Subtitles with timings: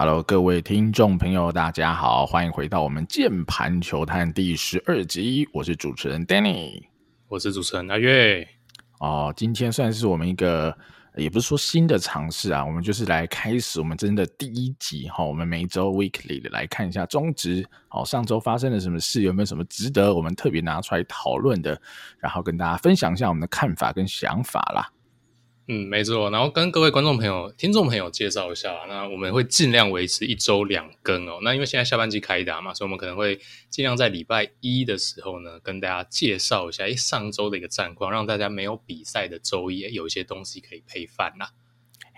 [0.00, 5.48] Hello，各位听众朋友，大家好，欢迎回到我们键盘球探第十二集。
[5.52, 6.84] 我是主持人 Danny，
[7.26, 8.46] 我是主持人阿月。
[9.00, 10.72] 哦，今天算是我们一个，
[11.16, 15.26] 也不是说新的尝试啊，我们就是来开始我们真的第一集哈、哦。
[15.26, 21.76] 我们每周 Weekly 的来看一下中职，好、哦，上周发生了什么事，有没有什么值得我们特别拿出来讨论的，
[22.20, 24.88] 然后跟大家分享一下我们的看法跟想法啦。
[25.70, 26.30] 嗯，没错。
[26.30, 31.40] 然后跟各位观众朋友、听众朋友介绍一下，那我们会尽量维持一周两更哦。
[31.42, 33.38] 那因为现在下半季开打嘛，所以我们可能会
[33.68, 41.50] 尽量在礼拜一的时候呢，跟大家介绍一下，诶，上周的一个战况，让大家没有比赛的周一有一些东西可以配饭啦。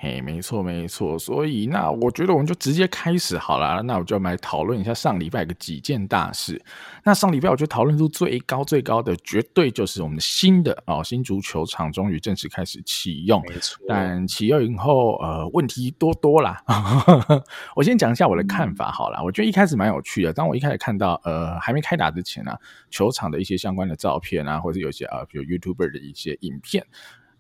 [0.03, 3.83] 嘿，没错没错，所以那我觉得我们就直接开始好了。
[3.83, 6.59] 那我就来讨论一下上礼拜的几件大事。
[7.05, 13.43] 那上礼拜我觉得讨论度最高最高的，绝对就是我们的新的哦新足球场终于正式开始启用。
[13.47, 16.65] 没错，但启用以后呃问题多多啦。
[17.77, 19.19] 我先讲一下我的看法好了。
[19.19, 20.33] 嗯、我觉得一开始蛮有趣的。
[20.33, 22.59] 当我一开始看到呃还没开打之前呢、啊，
[22.91, 26.87] 球场的一些相关的照片啊，或者有一些啊比如 YouTuber 的一些影片。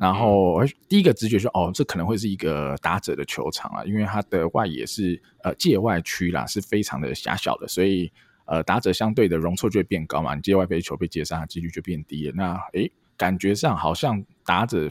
[0.01, 8.11] 然后，第一个直觉说，哦，这可能会是一个打者的球场啊，因为它的外野是呃界外区啦，是非常的狭小的，所以
[8.47, 12.33] 呃打者相对的容错就会变高嘛，你界外飞球被接杀的几率就变低了。
[12.35, 14.89] 那诶，感觉上好像打者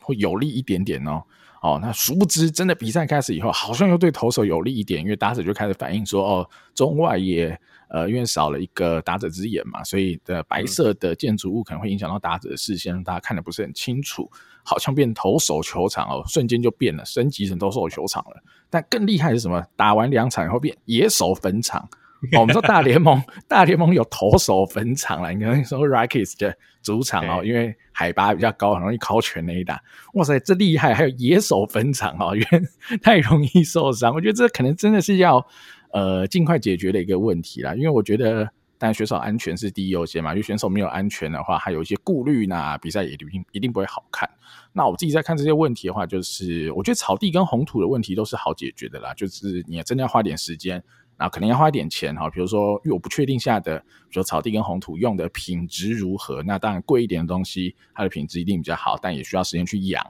[0.00, 1.22] 会有利一点点哦，
[1.62, 7.58] 哦，那殊不知真的比赛开始以后，好像又对投手有利一点，因为打者就开始反映说，哦，中外野。
[7.90, 14.30] 呃，因为少了一个打者之眼嘛，所以的白色的建筑物可能会影响到打者的视线，让大家看的不是很清楚。
[14.62, 18.42] 好像变投手球场哦，瞬间就变了，升级成投手球场了。
[18.68, 19.64] 但更厉害的是什么？
[19.74, 21.88] 打完两场以后变野手坟场。
[22.36, 25.32] 哦，我们说大联盟，大联盟有投手坟场了。
[25.32, 29.82] 你刚才说 Rockies 的主场哦，因为海拔比较高，很容易靠全垒打。
[30.14, 30.92] 哇塞，这厉害！
[30.94, 32.62] 还有野手坟场哦，因为
[33.02, 34.12] 太容易受伤。
[34.14, 35.46] 我觉得这可能真的是要。
[35.90, 38.44] 呃，尽快解决的一个问题啦，因为我觉得，
[38.76, 40.32] 当然选手安全是第一优先嘛。
[40.32, 44.28] 因为选手没有安全的话，还有一些顾虑，那比赛也一定一定不会好看。
[44.74, 49.14] 那我自己在看这些问题的话，就是我觉得草地跟红土的问题都是好解决的啦。
[49.14, 50.84] 就是你真的要花点时间，
[51.18, 52.30] 那可能要花一点钱哈。
[52.30, 60.04] 比如说，因为我不确定下的，比如草地跟红土用的品质如何，那当然贵一点的东西，它的品质一定比较好，但也需要时间去养。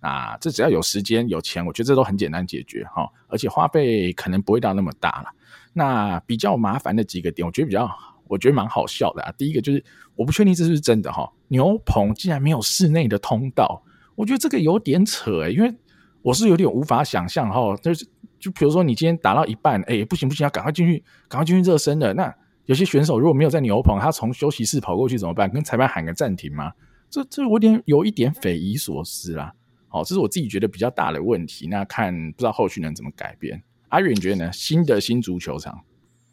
[0.00, 5.30] 啊，这只要有时间有钱，我觉得这都很简单解决哈，而且花费可能不会到那么大了。
[5.72, 7.90] 那比较麻烦的几个点，我觉得比较，
[8.28, 9.34] 我觉得蛮好笑的啊。
[9.36, 13.82] 第一个就是，我不确定这是真的哈，牛棚竟然没有室内的通道，
[14.14, 15.74] 我觉得这个有点扯诶，因为
[16.22, 18.06] 我是有点无法想象哈，就是
[18.38, 22.14] 就比如说你今天打到一半，哎，不行不行，要赶快进去，赶快进去热身的。
[22.14, 22.34] 那
[22.66, 25.50] 有些选手如果没有在牛棚，他从休息室跑过去怎么办？
[25.50, 26.72] 跟裁判喊个暂停吗？
[27.10, 29.54] 这这有点有一点匪夷所思啦。
[29.88, 31.66] 好，这是我自己觉得比较大的问题。
[31.68, 33.62] 那看不知道后续能怎么改变。
[33.88, 34.52] 阿远你觉得呢？
[34.52, 35.80] 新的新足球场，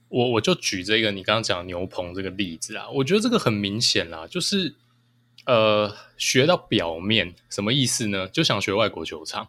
[0.09, 4.75] 我我就举这个你刚刚讲牛棚这个例子啊，我觉得这个很明显啦，就是
[5.45, 8.27] 呃学到表面什么意思呢？
[8.27, 9.47] 就想学外国球场。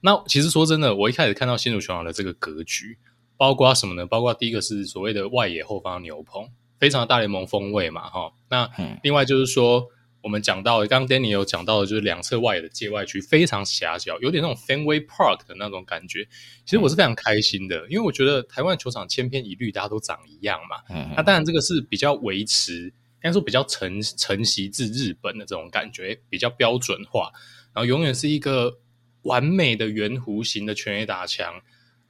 [0.00, 2.98] 那其实说真的，我一开始看到新竹球场的这个格局，
[3.36, 4.06] 包括什么呢？
[4.06, 6.48] 包括第一个是所谓的外野后方牛棚，
[6.78, 8.32] 非常大联盟风味嘛，哈。
[8.48, 8.70] 那
[9.02, 9.88] 另外就是说。
[10.22, 16.26] 我们讲到，刚刚 Danny 有讲到的，就是两侧外野的界外区非常狭小，有点那种 Fenway Park 的那种感觉。
[16.64, 21.12] 其实我是非常开心的，因为我觉得台湾球场千篇一律，大家都长一样嘛。
[21.14, 22.92] 那当然这个是比较维持，应
[23.22, 27.30] 该说比较承承袭自日本的这种感觉，比较标准化，
[27.72, 28.78] 然后永远是一个
[29.26, 31.60] 完美的圆弧形的全垒打墙，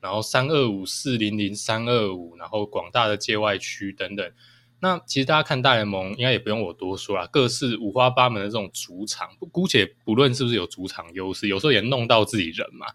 [0.00, 4.30] 然后三二五四零零三二五，然后广大的界外区等等。
[4.78, 12.86] 那其实大家看大联盟，应该也不用我多说啦，各式五花八门的这种主场，姑且不论是不是有主场优势，有时候也弄到自己人嘛。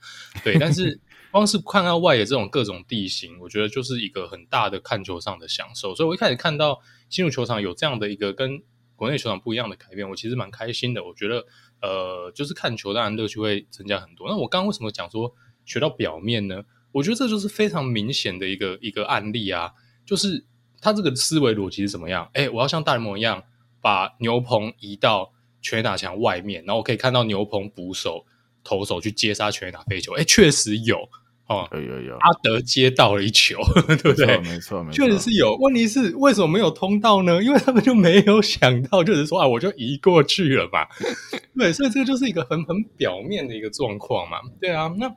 [0.44, 1.00] 对，但是
[1.32, 5.96] 光是看到外野这种各种地形，我觉得就是一个很大的看球上的享受。
[5.96, 8.62] 所以我一开始看到新入球场有这样的一个跟
[8.96, 11.04] 国内球场不一样的改变，我其实蛮开心的。
[11.04, 11.44] 我觉得，
[11.82, 14.30] 呃，就是看球当然乐趣会增加很多。
[14.30, 15.34] 那我刚刚为什么讲说
[15.66, 16.64] 学到表面呢？
[16.92, 19.74] 我觉得这就是非常明显的一个一个案例啊，
[20.06, 20.46] 就是。
[20.84, 22.28] 他这个思维逻辑是怎么样？
[22.34, 23.44] 哎，我要像大联盟一样，
[23.82, 25.32] 把牛棚移到
[25.62, 28.26] 全垒打墙外面，然后我可以看到牛棚捕手、
[28.64, 30.14] 投手去接杀全垒打飞球。
[30.14, 31.08] 哎，确实有
[31.52, 33.58] 哦，有有有，阿德接到了一球，
[33.88, 34.38] 对不对？
[34.40, 35.56] 没错，没错，确实是有。
[35.58, 37.42] 问题是为什么没有通道呢？
[37.44, 40.88] 因为他们就没有想到，就是说啊，我就移过去了嘛。
[41.58, 44.38] 对，所以这个就是一个很很表面的一个状况嘛。
[44.60, 45.14] 对啊，那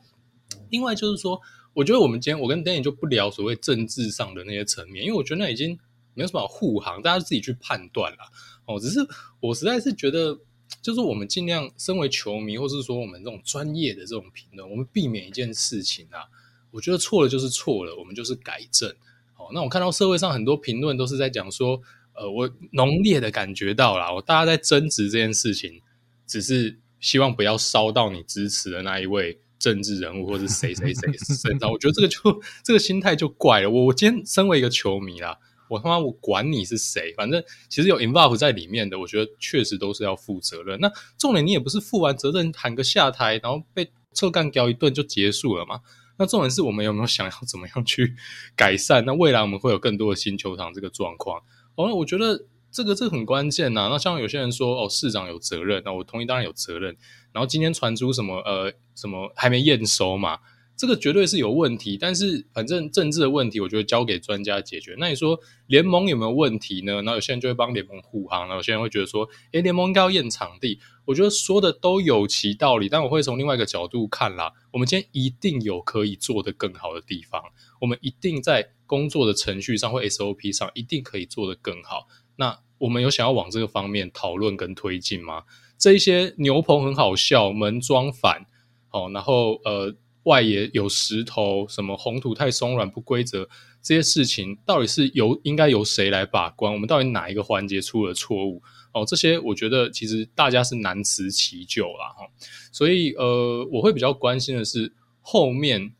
[0.70, 1.40] 另外就是说。
[1.76, 5.76] 我觉得我们今天我跟 Danny 就不聊所谓政治上的那些层面，因为我觉得那已经
[6.14, 8.18] 没有什么好护航，大家自己去判断了。
[8.66, 9.00] 哦，只是
[9.40, 10.38] 我实在是觉得，
[10.82, 16.28] 就是我们尽量身为球迷，或是说我们这种专业的这种评论，我们避免一件事情啊。
[16.70, 18.92] 我觉得错了就是错了，我们就是改正。
[19.32, 21.80] 好，那我看到社会上很多评论都是在讲说，
[22.14, 25.80] 呃，我浓烈的感觉到啦，我大家在争执这件事情，
[26.26, 31.70] 只是希望不要烧到你支持的那一位政治人物或者谁谁谁身上。
[31.72, 33.70] 我觉得这个就这个心态就怪了。
[33.70, 35.38] 我我今天身为一个球迷啦。
[35.68, 40.78] 我他妈我管你是谁，反正其实有 involve 在里面的，我觉得确实都是要负责任。
[40.80, 45.80] 那重点你也不是负完责任喊个下台，然后被臭干掉一顿就结束了嘛？
[46.16, 48.14] 那重点是我们有没有想要怎么样去
[48.54, 49.02] 改善？
[49.06, 51.42] 那未来我们会有更多的新球场这个状况。
[51.74, 53.88] 哦，我觉得这个这个很关键呐。
[53.90, 56.96] 那像有些人说哦，市长有责任，那我同意，当然有责任。
[57.32, 60.38] 然后今天传出什么呃什么还没验收嘛？
[60.76, 64.96] 这个绝对是有问题，但是反正政治的问题，我觉得交给专家解决。
[64.98, 65.38] 那你说
[65.68, 67.00] 联盟有没有问题呢？
[67.02, 70.80] 那有些人就会帮联盟护航，那有些人会觉得说，诶，联盟应该要验场地。
[71.04, 74.52] 我觉得说的都有其道理，但我会从另外一个角度看啦。
[74.72, 77.40] 我们今天一定有可以做得更好的地方，
[77.80, 82.08] 我们一定在工作的程序上或 SOP 上一定可以做得更好。
[82.36, 85.44] 那我们有想要往这个方面讨论跟推进吗？
[85.78, 88.46] 这一些牛棚很好笑，门装反，
[88.90, 89.94] 哦，然后呃。
[90.24, 93.48] 外野有石头，什么红土太松软不规则，
[93.82, 96.72] 这些事情到底是由应该由谁来把关？
[96.72, 98.62] 我们到底哪一个环节出了错误？
[98.92, 102.26] 哦，这些我觉得其实大家是难辞其咎啦哈。
[102.72, 105.92] 所以呃，我会比较关心的是后面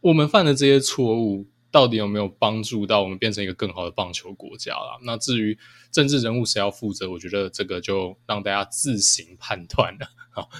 [0.00, 4.98] 我们犯的这些错误，到底有没有帮助到我们变成一个更好的棒球国家啦？
[5.02, 5.58] 那至于
[5.90, 10.06] 政治人物谁要负责，我觉得这个就让大家自行判断了。
[10.30, 10.50] 好。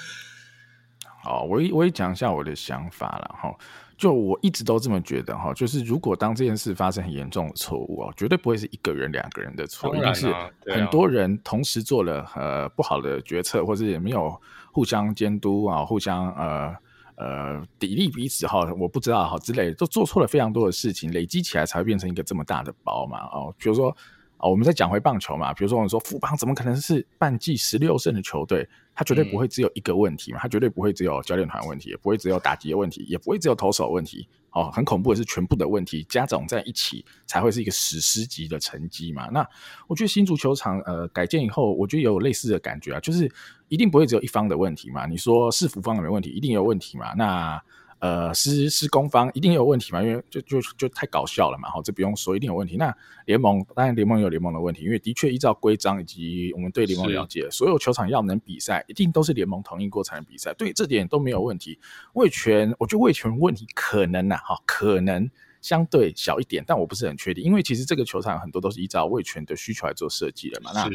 [1.26, 3.52] 好，我也我也讲一下我的想法了哈。
[3.98, 10.32] 就我一直都这么觉得哈，就是如果当这件事发生很严重的错误哦，绝对不会是一个人、两个人的错，一定是
[10.66, 14.40] 很多人同时做了呃不好的决策，或者也没有
[14.70, 16.76] 互相监督啊，互相呃
[17.16, 18.72] 呃砥砺彼此哈。
[18.78, 23.52] 我不知道哈之类的，都做错了非常多的事情，累积起来才会变成一个这么大的包嘛哦。
[23.58, 23.88] 比如说
[24.36, 28.68] 啊，我们再讲回棒球嘛，比如说我们说富邦怎么可能是半季十六胜的球队？
[28.96, 34.26] 他绝对不会只有一个问题嘛，他绝对不会只有教练团问题，也不会只有打击的问题，也不会只有投手问题。
[34.52, 39.28] 哦，很恐怖的是，全部的问题加总在一起，才会是一个史诗级的成绩嘛。
[39.30, 39.46] 那
[39.86, 43.30] 我觉得新足球场呃改建以后，我觉得也有类似的感觉啊，就是
[43.68, 45.04] 一定不会只有一方的问题嘛。
[45.04, 46.30] 你说是福方的没问题？
[46.30, 47.12] 一定有问题嘛。
[47.12, 47.62] 那
[47.98, 50.02] 呃，施施工方一定有问题嘛？
[50.02, 51.70] 因为就就就太搞笑了嘛！
[51.70, 52.76] 哈，这不用说，一定有问题。
[52.76, 52.94] 那
[53.24, 60.52] 联盟当然联盟有联盟的问题，因为的确依照规章以及我们对联盟了解，所有球场要能比赛，一定都是联盟同意过才能比赛。
[60.54, 61.78] 对这点都没有问题。
[62.12, 65.28] 味全，我觉得味全问题可能呐，哈，可能
[65.62, 70.70] 相对小一点，但我不是很确定，因为其实这个球场很多都是依照味全的需求来做设计的嘛。
[70.74, 70.90] 那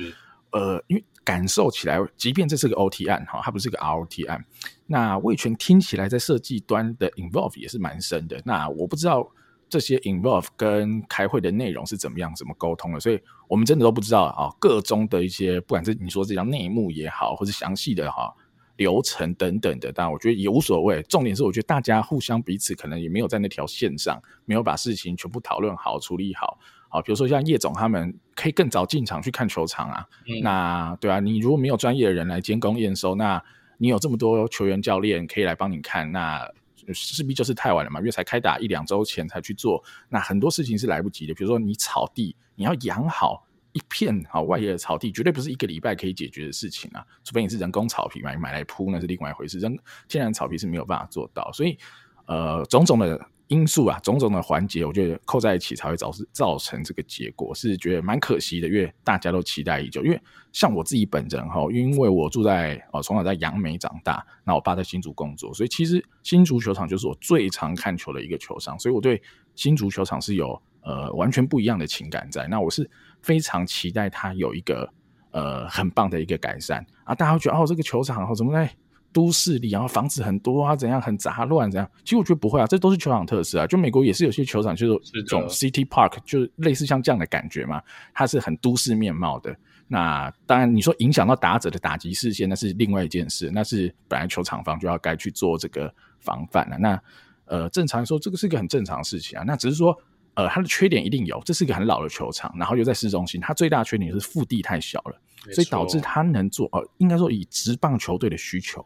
[0.51, 4.43] 呃，因为感受起来，即便这是个 OT 案哈，它不是个 ROT 案，
[4.87, 8.41] 那味全听起来在设计端的 involve 也是蛮深的。
[8.43, 9.29] 那我不知道
[9.69, 14.49] 这些 involve 跟开会的内容是怎么样，怎么沟通的，所以我们真的都不知道啊。
[14.59, 18.33] 各中的一些，不管是你说这张内幕也好，或是详细的哈
[18.77, 21.01] 流程等等的，但我觉得也无所谓。
[21.03, 26.59] 重点是，我觉得大家互相彼此可能也没有在那条线上，没有把事情全部讨论好、处理好。
[26.91, 33.41] 好，比如说像叶总他们可以更早进场去看球场啊，嗯、那对啊，你如果没有专业的人来监工验收，那
[33.77, 36.45] 你有这么多球员教练可以来帮你看，那
[36.93, 41.33] 势必就是太晚了嘛，因为才开打一两周前才去做，那很多事情是来不及的。
[41.33, 51.77] 比如说你草地，你要养好一片好外野的草地，绝对不是一个礼拜可以解决的事情啊，除非你是人工草皮嘛，你买来铺那是另外一回事，人天然草皮是没有办法做到，所以
[52.25, 53.25] 呃，种种的。
[53.51, 60.01] 因素啊，种种的环节，我觉得扣在一起才会造造成这个结果，是觉得蛮可惜的，因为大家都期待已久。
[60.05, 60.17] 因为
[60.53, 69.21] 像我自己本人哈，因为我住在哦，从小在杨梅长大，那我爸在新竹工作，所以其实新竹球场就是我最常看球的一个球场，所以我对
[69.53, 72.47] 新竹球场是有呃完全不一样的情感在。
[72.47, 72.89] 那我是
[73.21, 74.89] 非常期待它有一个
[75.31, 78.73] 呃很棒的一个改善啊，大家会觉得哦，这个球场哦怎么在？
[79.13, 81.89] 都市里，然后房子很多啊，怎样很杂乱，怎样？
[82.03, 83.67] 其实我觉得不会啊，这都是球场特色啊。
[83.67, 87.81] 就美国也是有些球场，就是这种 city park，就是类似像这样的感觉嘛。
[88.13, 89.55] 它是很都市面貌的。
[89.87, 93.51] 那当然，你说影响到打者的打击视线，那是另外一件事。
[93.53, 96.77] 那是本来球场方就要该去做这个防范了。
[96.77, 97.01] 那
[97.45, 99.43] 呃，正常来说，这个是一个很正常的事情啊。
[99.45, 99.93] 那只是说，
[100.35, 101.41] 呃，它的缺点一定有。
[101.45, 105.15] 这是一个很老的球场，然后又在市中心，它最大的缺点是腹地太小了，
[105.51, 108.83] 所以导致它能做呃，应该说以职棒球队的需求。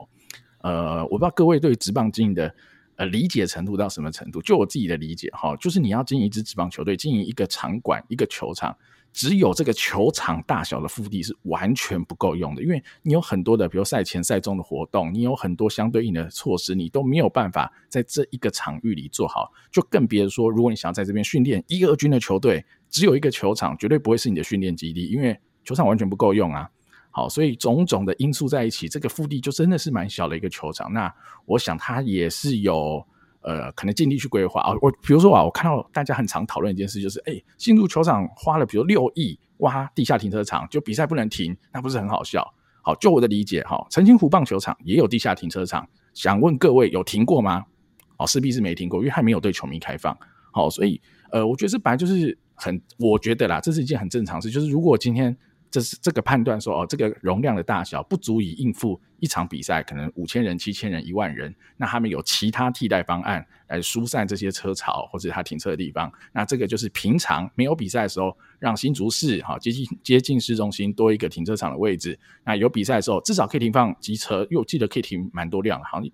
[0.61, 2.53] 呃，我不知道各位对职棒经营的
[2.95, 4.41] 呃理解程度到什么程度。
[4.41, 8.75] 就我自己的理解哈，就是你要经营一支职棒球队，经营一个场馆、一个球场，
[9.15, 26.69] 只有这个球场大小的腹地是完全不够用的，因为你有很多的，比如赛前赛中的活动，你有很多相对应的措施，你都没有办法在这一个场域里做好，就更别说如果你想要在这边训练一二军的球队，只有一个球场，绝对不会是你的训练基地，因为球场完全不够用啊。
[27.09, 30.91] 好，所以种种的因素在一起，这个腹地就真的是蛮小的一个球场。
[30.91, 31.09] 那
[31.45, 33.07] 我想它也是有。
[33.45, 34.73] 呃，可能尽力去规划啊。
[34.81, 42.43] 我比如说啊，我看到大家很常讨论一件事，就是哎，新竹球场花了比如六亿挖地下停车场，就比赛不能停，那不是很好笑？
[42.81, 47.63] 好，就我的理解哈，澄清湖棒球场也有地下停车场，想问各位有停过吗？
[48.17, 50.17] 哦，势必是没停过，因为还没有对球迷开放。
[50.51, 50.99] 好，所以
[51.31, 55.37] 呃，我觉得这本来就是很，我觉得啦，这是一件很正常事，就是如果今天。
[55.75, 66.09] 这是这个判断说哦，这个容量的大小不足以应付一场比赛，可能五千人、七千人、一万人，那他们有其他替代方案来疏散这些车潮或者他停车的地方。
[66.31, 72.17] 那这个就是平常没有比赛的时候，让新竹市哈接近接近市中心多一个停车场的位置。
[72.45, 76.09] 那有比赛的时候，至少可以停放机车，因为我记得可以停蛮多辆，好像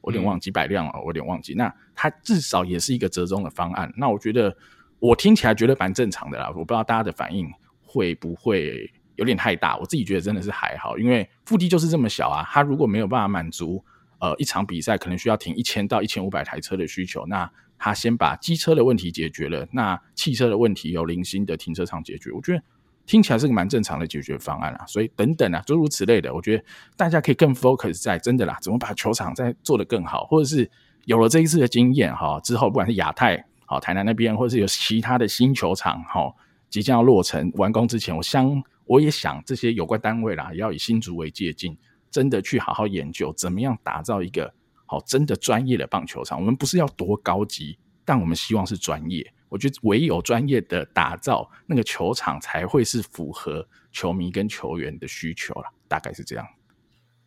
[0.00, 1.52] 我有点忘几百辆了，我有点忘记。
[1.52, 3.92] 那它至少也是一个折中的方案。
[3.94, 4.56] 那我觉得
[5.00, 7.52] 我听起来觉得蛮正常的啦，我不知道大家的反应
[7.82, 8.90] 会不会。
[9.16, 12.42] 有点太大，我自己觉得真的是还好，因为腹地就是这么小啊。
[12.50, 13.84] 他如果没有办法满足
[14.18, 22.62] 呃一场比赛可能需要停一千到一千五百台车的需求，那他先把机车的问题解决了，那汽车的问题由零星的停车场解决，我觉得
[23.04, 24.86] 听起来是个蛮正常的解决方案啊。
[24.86, 26.64] 所以等等啊，诸如此类的，我觉得
[26.96, 30.70] 大家可以更 focus 在真的啦，怎么把球场再做得更好，或者是
[31.06, 36.32] 有了这一次的经验哈，之后不管是亚太好台南那边，或者是有其他的新球场哈，
[36.70, 38.62] 即将要落成完工之前，我相。
[38.92, 41.74] 我也想这些有关单位啦，要以新竹为借鉴，
[42.10, 44.52] 真的去好好研究怎么样打造一个
[44.84, 46.38] 好真的专业的棒球场。
[46.38, 49.32] 我们不是要多高级，但我们希望是专业。
[49.48, 55.70] 我觉得唯有专业的打造那个球场，才会是符合球迷跟球员的需求啦。
[55.88, 56.46] 大概是这样。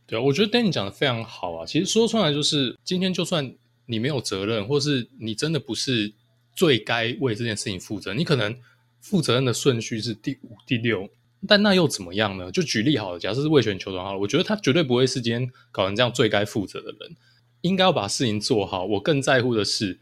[0.06, 1.66] 对啊，我觉得 Danny 讲的非常好啊。
[1.66, 3.56] 其实说出来就是，今天就算
[3.88, 6.14] 你没有责任，或是你真的不是
[6.54, 8.56] 最该为这件事情负责，你可能
[9.02, 11.10] 负责任的顺序是第五、第六。
[11.48, 12.52] 但那又怎么样呢？
[12.52, 17.16] 就举例好了，假设是味全球团好了，我觉得他绝对不会是今天搞成这样最该负责的人，
[17.62, 18.86] 应该要把事情做好。
[18.86, 20.00] 我更在乎的是，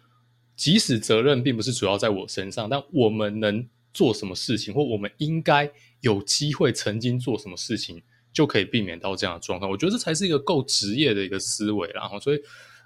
[0.55, 5.71] 即使责任并不是主要在我身上，但我们能做什么事情，或我们应该
[6.01, 9.69] 有机会曾经做什么事情，就可以避免到这样的状况。
[9.71, 11.89] 我觉得这才是一个够职业的一个思维。
[11.93, 12.39] 然后，所以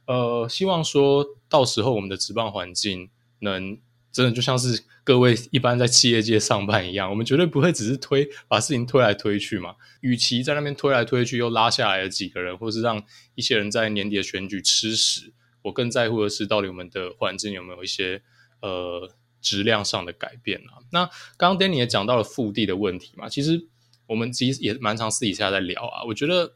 [0.06, 3.10] 呃，希望说到时候我们的职棒环境
[3.40, 3.78] 能。
[4.18, 9.76] 真的就像是各位一般在企业界上班一样，我们绝对不会只是推把事情推来推去嘛。
[10.02, 13.04] 与其在那边推来推去，又拉下来了几个人，或是让
[13.36, 18.24] 一些人在年底的选举吃屎，我更在乎的是到底我们的环境有没有一些
[18.60, 19.08] 呃
[19.40, 20.82] 质量上的改变啊。
[20.92, 21.06] 那
[21.38, 23.68] 刚刚 Danny 也讲到了腹地的问题嘛，其实
[24.08, 26.04] 我们其实也蛮常私底下在聊啊。
[26.08, 26.56] 我觉得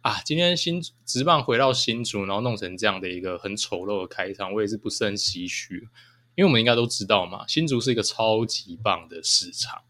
[0.00, 5.88] 啊，今天新职棒回到新竹，然后弄成这样的一个很丑陋的开场，我也是不是很唏嘘。
[6.36, 9.82] 因为我们应该都知道嘛，新竹是一个超级棒的市场，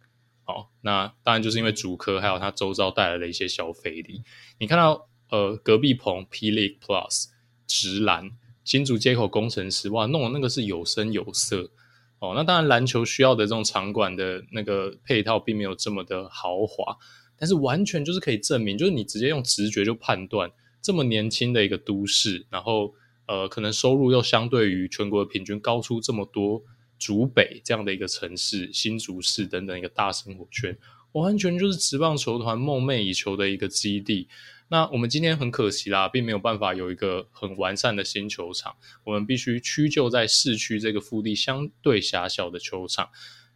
[0.44, 4.22] 好，那当然就是因为竹科还有它周遭带来的一些消费力。
[4.58, 7.24] 你看到呃隔壁棚 P League Plus
[7.66, 8.30] 直篮
[8.64, 11.72] 新竹街口工程师哇，弄的那个是有声有色
[12.20, 12.34] 哦。
[12.36, 16.96] 那当然篮球需要的这种场馆的那个配套并没有这么的豪华，
[17.36, 20.48] 但是完全就是可以证明，就是你直接用直觉就判断
[20.80, 22.94] 这么年轻的一个都市，然后。
[23.26, 26.62] 呃，可能收入又相对于全国平均高出这么多，
[26.99, 30.78] 竹北这样的一个城市，新竹市等等一个大生活圈，
[31.12, 34.28] 完全就是职棒球团梦寐以求的一个基地。
[34.68, 43.11] 那我们今天很可惜啦，并没有办法有一个很完善的新球场，我们必须屈就在市区这个腹地相对狭小的球场。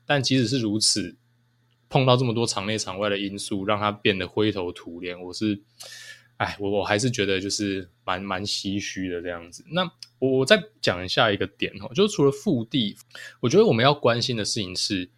[0.05, 1.17] 但即使是如此，
[1.89, 5.63] 碰到这么多场内场外的因素，让它变得灰头土脸，我是。
[6.41, 9.63] 哎，我我还是觉得就是蛮蛮唏嘘的这样子。
[9.73, 9.83] 那
[10.19, 12.97] 我再讲一下一个点哦，就是除了腹地，
[13.41, 15.11] 我觉得我们要关心的事情是，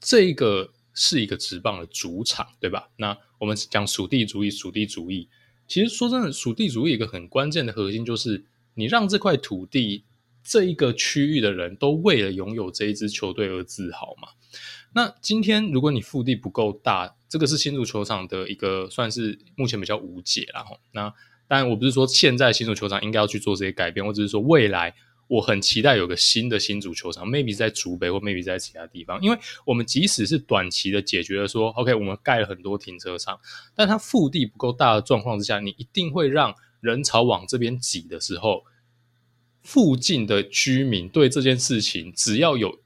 [0.00, 2.88] 这个是一个职棒的主场，对吧？
[2.98, 5.28] 那我们讲属地主义，属地主义，
[5.66, 10.04] 其实说真的，属地主义一个很关键的核心就是，你让这块土地
[10.44, 14.28] 这一个区域的人都为了拥有这一支球队而自豪嘛。
[14.92, 20.64] 那今天如果你腹地不够大，这个是新竹球场的一个算是目前比较无解啦。
[20.90, 21.02] 那
[21.46, 24.92] 当然我不是说现在新竹球场应该要去做这些改变，我只是说未来
[25.28, 29.22] 我很期待有个新的新竹球场，maybe 在竹北或 maybe 在其他地方。
[29.22, 33.38] 因为我们即使是短期的解决了说，OK，我们盖了很多停车场，
[33.76, 38.64] 但它腹地不够大的状况之下，你一定会让人潮往这边挤的时候，
[39.62, 42.80] 附近的居民对这件事情只要有。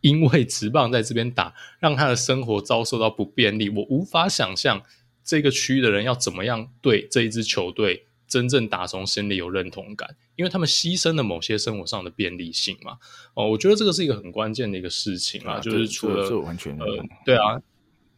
[0.00, 3.68] 因为职棒在这边打，让他的生活遭受到不便利。
[3.74, 4.82] 我无法想象
[5.24, 12.98] 这个区域的人要怎么样对这一支球队真正打从心里有认同感，因为他们牺牲了某些生活上的便利性嘛。
[13.34, 16.86] 哦，我觉得这个是一个很关键的一个事情啊，就是除了完全呃，
[17.24, 17.60] 对啊。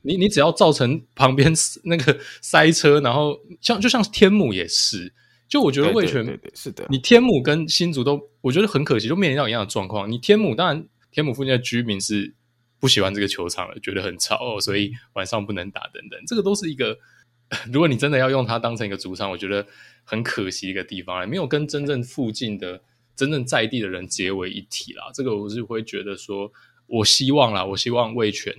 [0.05, 1.53] 你你只要造成旁边
[1.85, 5.13] 那个塞车，然后像就像天母也是，
[5.49, 6.25] 就我觉得魏全
[6.57, 10.11] 是的，你天母跟新竹都我觉得很可惜，就面临到一样的状况。
[10.11, 12.35] 你天母当然天母附近的居民是
[12.81, 16.99] 不喜欢这个球场了，觉得很吵，哦所以晚上不能打等等，这个都是一个
[17.73, 19.65] 如果你真的要用它当成一个主场，我觉得
[20.03, 22.83] 很可惜一个地方，没有跟真正附近的
[23.15, 25.11] 真正在地的人结为一体啦。
[25.15, 26.51] 这个我是会觉得说，
[26.87, 28.53] 我希望啦，我希望味全。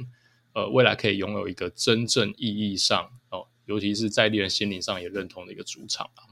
[0.53, 6.29] 呃，未来可以拥有一个真正意义上哦，尤其是在地人心灵上也认同的一个主场啊。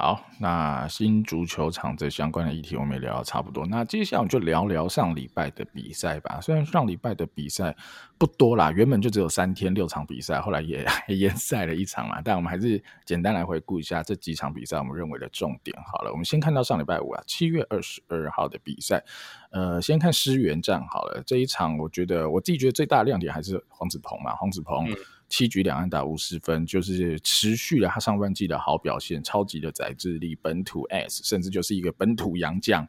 [0.00, 3.66] 好，那新足球场这相关的议题我们也聊得差不多。
[3.66, 6.40] 那接下来我们就聊聊上礼拜的比赛吧。
[6.40, 7.74] 虽然上礼拜的比赛
[8.18, 12.20] 不多啦，原本就只有三天六场比赛，后来也 延赛了一场嘛。
[12.20, 15.76] 但我们还是简单来回顾一下这几场比赛我们认为的重点。
[15.84, 19.04] 好了，我们先看到上礼拜五啊，七月二十二号的比赛。
[19.50, 21.22] 呃，先看失援战好了。
[21.24, 24.90] 这一场我觉得我自己觉得最大的亮点还是黄子鹏嘛，黄子鹏。
[24.90, 24.96] 嗯
[25.30, 32.82] 七局两安打五十分，就是持续了他上半季的好表现，超级的宰制力，本土 S，甚至就是一个本土洋将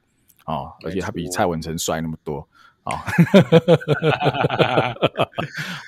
[0.45, 2.47] 哦，而且他比蔡文成帅那么多。
[2.89, 3.05] 啊，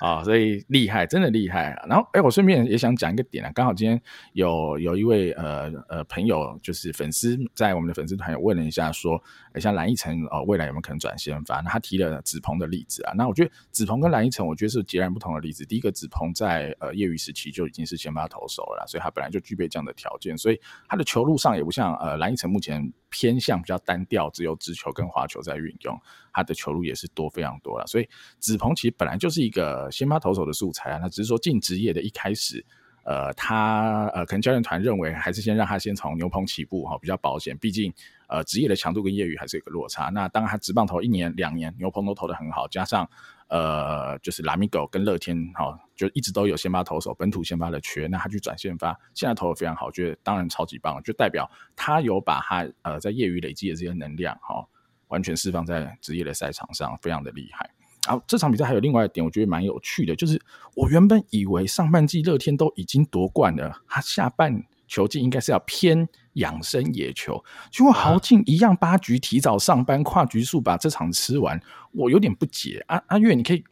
[0.00, 1.72] 啊，所以厉害，真的厉害。
[1.72, 4.00] 啊然后，哎，我顺便也想讲一个点啊，刚好今天
[4.32, 9.22] 有有一位呃呃朋友，就是粉丝在我们的粉丝团有问了一下，说，
[9.56, 11.60] 像蓝翊诚哦，未来有没有可能转先发？
[11.60, 13.12] 那他提了子鹏的例子啊。
[13.14, 15.64] 那我觉得子鹏跟蓝翊诚，我觉得是截然不同的例子。
[15.64, 26.00] 第一个，子鹏在呃业余时期就已经是先发投手了，所以他本来就具备这样的条件，所以他的球路上也不像呃蓝翊诚目前偏向比较单调，只有直球跟滑球在运用，
[26.32, 28.06] 他的球路也也是多非常多了，所以
[28.38, 30.98] 子鹏其实本来就是一个先发投手的素材啊。
[31.00, 32.62] 那只是说进职业的一开始，
[33.04, 37.56] 呃，他呃，可能教练团认为还是先让他先从牛棚起步哈，比较保险。
[37.56, 37.92] 毕竟
[38.28, 40.10] 呃，职业的强度跟业余还是有个落差。
[40.10, 43.08] 那当他直棒投一年两年，牛棚都投得很好，加上
[43.48, 54.66] 呃，就是拉米狗跟乐天哈，就一直都有先发投手本土先发的缺，那他去转先发，现在投得非常好，觉得当然超级棒，就代表他有把他呃在业余累积的这些能量哈。
[55.12, 57.70] 完全释放在职业的赛场上，非常的厉害。
[58.04, 60.42] 然后这场比赛还有另外一点，我觉得蛮有趣的，就是
[60.74, 71.60] 我原本以为上半季乐天都已经夺冠了，他下半球季应该是要偏养生野球，结果豪进一样八局提早上班，跨局数把这场吃完，
[71.92, 72.82] 我有点不解。
[72.88, 73.62] 阿阿月，你可以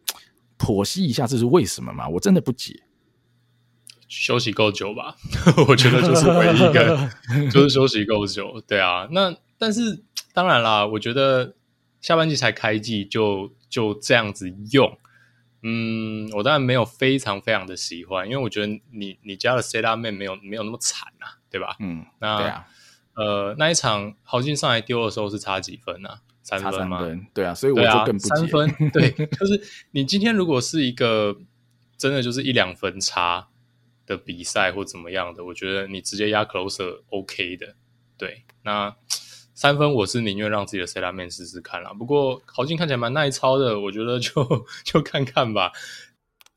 [0.57, 2.09] 剖析一下这是为什么吗？
[2.09, 2.85] 我真的不解。
[4.09, 5.17] 休息够久吧？
[5.69, 7.11] 我觉得就是唯一一个，
[7.51, 8.61] 就是休息够久。
[8.67, 10.03] 对啊，那但是。
[10.33, 11.57] 当然啦，我觉得
[12.01, 14.97] 下半季才开季就就这样子用，
[15.63, 21.75] 嗯，我当然没有非常非常的喜欢，因为我觉得你你家的 up man 没有没有那么惨啊，对吧？
[21.81, 22.69] 嗯，那对啊，
[23.15, 26.21] 呃，那一场豪进上来丢的时候是差几分啊？
[26.45, 27.01] 三分吗？
[27.35, 31.37] 对啊，所以我就更不三分，对，就是你今天如果是一个
[31.99, 33.49] 真的就是一两分差
[34.07, 37.75] 的比赛或怎么样的，我觉得你直接压 closer OK 的，
[38.17, 38.95] 对，那。
[39.61, 44.43] 三分我是宁愿让自己的 set up man 试试看啦，不过豪进看起来蛮耐操的，我觉得就
[44.85, 45.71] 就看看吧。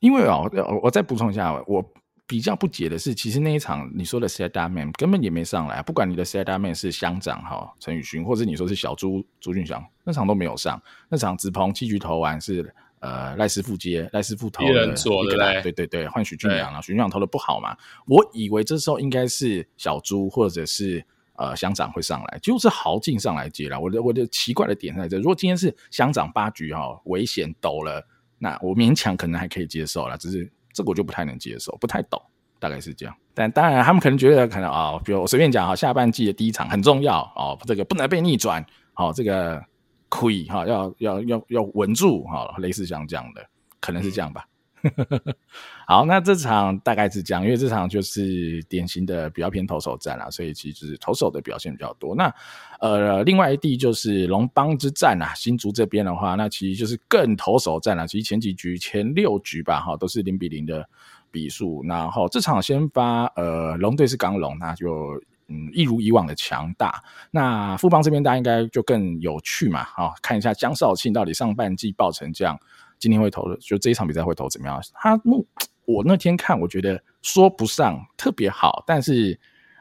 [0.00, 1.84] 因为啊，我我再补充一下，我
[2.26, 10.80] 比较不解的是，其实那一场你说的 set up man 根本也没上来，不管你的 set up man 是乡长哈陈宇勋，或者你说是小朱朱俊祥，那场都没有上。
[11.10, 21.04] 那场子鹏七局投完是呃赖师傅接赖师傅投的一人做对对对对换许俊阳了，许俊阳投的不好嘛，我以为这时候应该是小朱或者是。
[21.36, 23.78] 呃，乡长会上来，就是豪进上来接了。
[23.78, 28.00] 我的我的奇怪的点在这，如果今天是乡长八局哈、哦，危险抖了，
[28.38, 30.16] 那我勉强可能还可以接受了。
[30.16, 32.20] 只是这个我就不太能接受，不太懂，
[32.60, 33.14] 大概是这样。
[33.34, 39.60] 但当然，他们可能觉得可能啊、比如我随便讲哈，下半季的第一场很重要哦，这个不能被逆转，好、哦，这个
[40.08, 43.44] 亏哈，要要要要稳住哈、哦，类似像这样的，
[43.80, 44.46] 可能是这样吧。
[45.86, 52.14] 好，那这场大概是这样，因为这场就是典型的比较偏投手战啦，所以其实投手的表现比较多。
[52.14, 52.32] 那
[52.80, 58.06] 呃，另外一地就是龙邦之战啦，新竹这边的话，那其实就是更投手战啦。
[58.06, 60.86] 其实前几局前六局吧，哈，都是零比零的
[61.30, 61.82] 比数。
[61.84, 67.02] 然后这场先发，呃，龙队是刚龙，那就嗯一如以往的强大。
[67.30, 72.58] 那富邦这边大家应该就更有趣嘛，好，看一下江少庆到底上半季爆成这样。
[72.98, 74.80] 今天会投的，就这一场比赛会投怎么样？
[74.94, 75.20] 他
[75.86, 79.38] 我那天看，我觉得说不上特别好，但是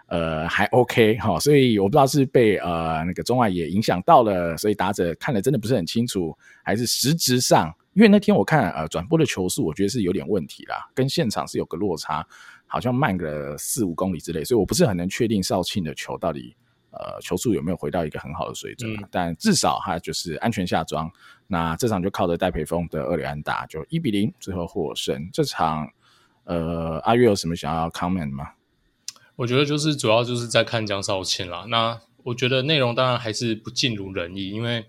[0.08, 12.28] 呃还 OK 哈，所以我不知道是被呃那个中外也影响到了，所以打者看的真的不是很清楚，还是实质上，因为那天我看呃转播的球速，我觉得是有点问题啦，跟现场是有个落差，
[12.67, 16.54] 好像慢个四五公里之类，所以我不是很能确定少庆的球到底。
[16.93, 18.93] 呃，球速有没有回到一个很好的水准？
[18.93, 21.12] 嗯、但至少他就是安全下庄。
[21.47, 25.27] 那这场就靠着戴培峰的二里安打，就一比零最后获胜。
[25.34, 25.91] 这场，
[26.43, 28.51] 呃，阿月有什么想要 comment 吗？
[29.36, 31.65] 我觉得就是主要就是在看江少庆啦。
[31.67, 34.86] 那我觉得内容当然还是不尽如人意，因为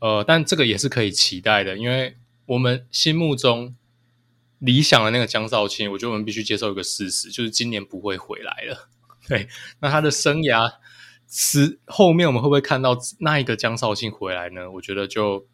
[0.00, 3.74] 呃，但这个也是可以期待的，因为我们心目中
[4.58, 8.90] 理想的那个江少庆，我觉得我们必须接受一个事实，就是今年不会回来了。
[9.26, 9.48] 对，
[9.80, 10.70] 那他的生涯。
[11.32, 14.68] 是后面我们会不会看到那一个江绍庆回来呢？
[14.72, 15.46] 我觉得就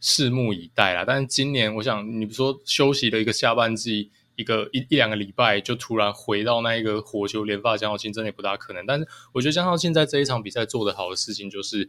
[0.00, 1.04] 拭目以待啦。
[1.04, 8.86] 但是今年，我想你说休息了一个下半季，一个一一两个礼拜，就突然回到那一个火球连发的江绍庆，真的也不大可能。
[8.86, 11.88] 但是我觉得江绍庆在这一场比赛做得好的事情，就是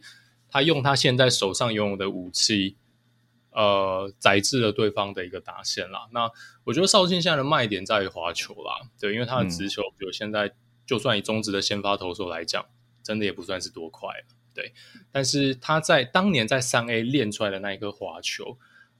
[0.50, 2.76] 他用他现在手上拥有的武器，
[3.52, 6.08] 呃，宰制了对方的一个打线啦。
[6.10, 6.28] 那
[6.64, 10.52] 我觉得少庆现在的卖点在于滑球啦，对，因为他的直球，就现在
[10.84, 12.66] 就算以中职的先发投手来讲。
[13.08, 14.74] 真的也不算是多快了，对。
[15.10, 18.58] 但是他在当年在三 A 练出来的那一颗滑球，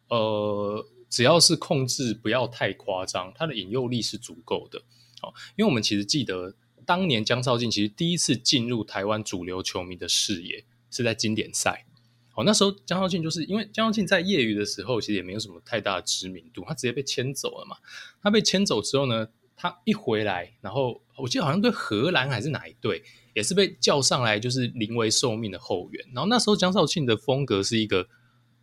[0.08, 4.80] 呃，只要是控制不要太夸张，他的引诱力是足够的。
[5.20, 6.54] 好，因为我们其实记得
[6.86, 11.84] 当年江少庆其实第一次进入台湾主流球迷的视野是在经典赛。
[12.30, 17.76] 好，那时候江少庆就是因为江少庆在业余的时候其实也没有什么太大的知名度，他直接被牵走了嘛。
[18.22, 23.02] 他被牵走之后呢，他一回来，然后我记得好像对荷兰还是哪一队。
[23.34, 26.04] 也是被叫上来，就是临危受命的后援。
[26.12, 28.08] 然后那时候江少庆的风格是一个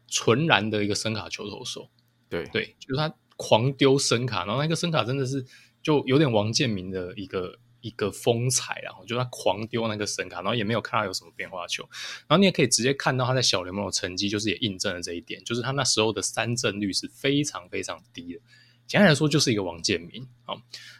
[0.09, 1.89] 纯然的一个声卡球投手，
[2.27, 5.45] 对对，就是他狂丢声卡，然后那个声卡真的是
[5.81, 11.87] 就有点王建民的一个一个风采，然后就他狂丢那个声卡，然后也没有看到有什么变化球。
[12.27, 18.41] 然后你也可以直接看到他在小联盟的成绩，就是也印证了这一点，就是他那时候的三振率是非常非常低的。
[18.87, 20.55] 简单来说，就是一个王建民啊，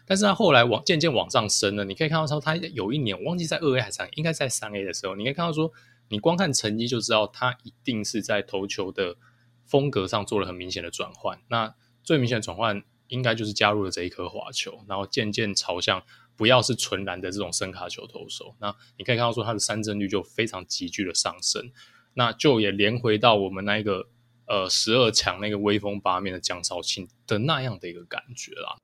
[0.06, 1.86] 但是他后来往渐渐往上升了。
[1.86, 5.72] 你可以看到说，他有一年我忘记在二 A 还是应该在三 A 的时候，你可以看到说，
[6.10, 9.18] 你光看成绩就知道，他一定是在投球的
[9.66, 11.40] 风格上做了很明显的转换。
[11.50, 16.02] 那最明显的转换，应该就是加入了这一颗滑球，然后渐渐朝向
[16.36, 18.56] 不要是纯蓝的这种伸卡球投手。
[18.60, 21.72] 那你可以看到说，他的三振率就非常急剧的上升，
[22.16, 24.08] 那就也连回到我们那一个。
[24.48, 28.78] 呃，十二强那个威风八面的江少庆的那样的一个感觉啦。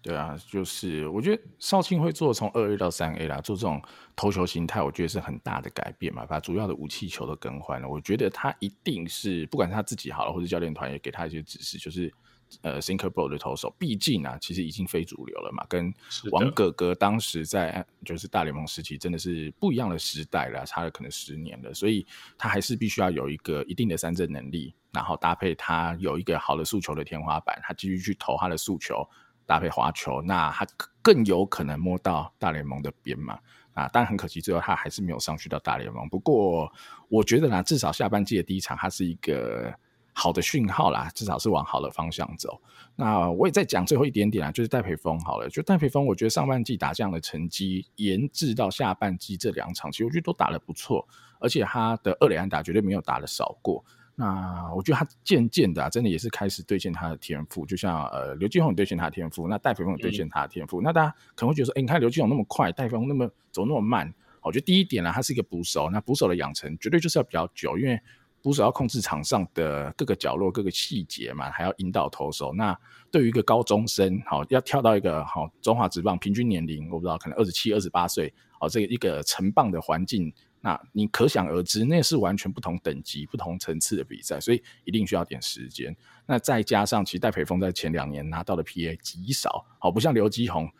[0.00, 3.82] 对啊，就是我觉得少庆会做从二 A 到三 A 啦，做这种
[4.14, 7.88] 投球形态，我觉得是很大的改变嘛，把主要的武器球都更换了。
[7.88, 12.12] 我觉得他一定是不管他自己好了，或者教练团也给他一些指示，就是。
[12.62, 15.92] 呃，Sinker b o l 的投手，毕竟啊，其实已经非主流了嘛，跟
[16.32, 22.06] 王哥哥当时在就是大联盟时期真的是不一样的时代了，差了可能十年了，所以
[22.36, 29.08] 他还是必须要有一个一定的三振能力，然后搭配他有一个好的诉求的天花板，他继续去投他的诉求，
[29.44, 30.66] 搭配滑球，那他
[31.02, 33.38] 更有可能摸到大联盟的边嘛。
[33.74, 36.08] 啊，但很可惜，最后他还是没有上去到大联盟。
[36.08, 36.72] 不过
[37.08, 39.72] 我觉得呢，至少下半季的第一场，他是一个。
[40.20, 42.60] 好的讯号啦，至少是往好的方向走。
[42.96, 45.48] 那我也再讲最后一点点啊，就是戴培峰好了。
[45.48, 51.06] 就戴培峰，我觉得上半季打这样的成绩，延至到下半季这两场，其实我觉得都打得不错。
[51.38, 53.84] 而且他的二垒安打绝对没有打的少过。
[54.16, 57.64] 那我觉得他渐渐的、啊，真的也是开始兑现他的天赋。
[57.64, 60.80] 就像呃刘基鸿兑现他的天赋，那戴培峰也兑现他的天赋。
[60.80, 64.12] 嗯、那大家可能会觉得说，哎、欸，你看刘基鸿那么快，戴培峰那么走那么慢。
[64.42, 68.00] 我觉得第一点呢、啊，他是一个捕手，那捕手的养成绝对就是要比较久，因为。
[68.40, 72.54] 捕手要控制场上的各个角落、各个细节嘛，还要引导投手。
[72.54, 72.78] 那
[73.10, 85.94] 对于一个高中生，好要跳到一个好中华职棒平均年龄，我不知道可能二十七、二十八岁，好这个一个成棒的环境，那你可想而知，那是完全不同等级、不同层次的比赛，所以一定需要点时间。
[86.24, 90.70] 那再加上其实戴培峰在前两年拿到的 PA 极少，好不像刘基宏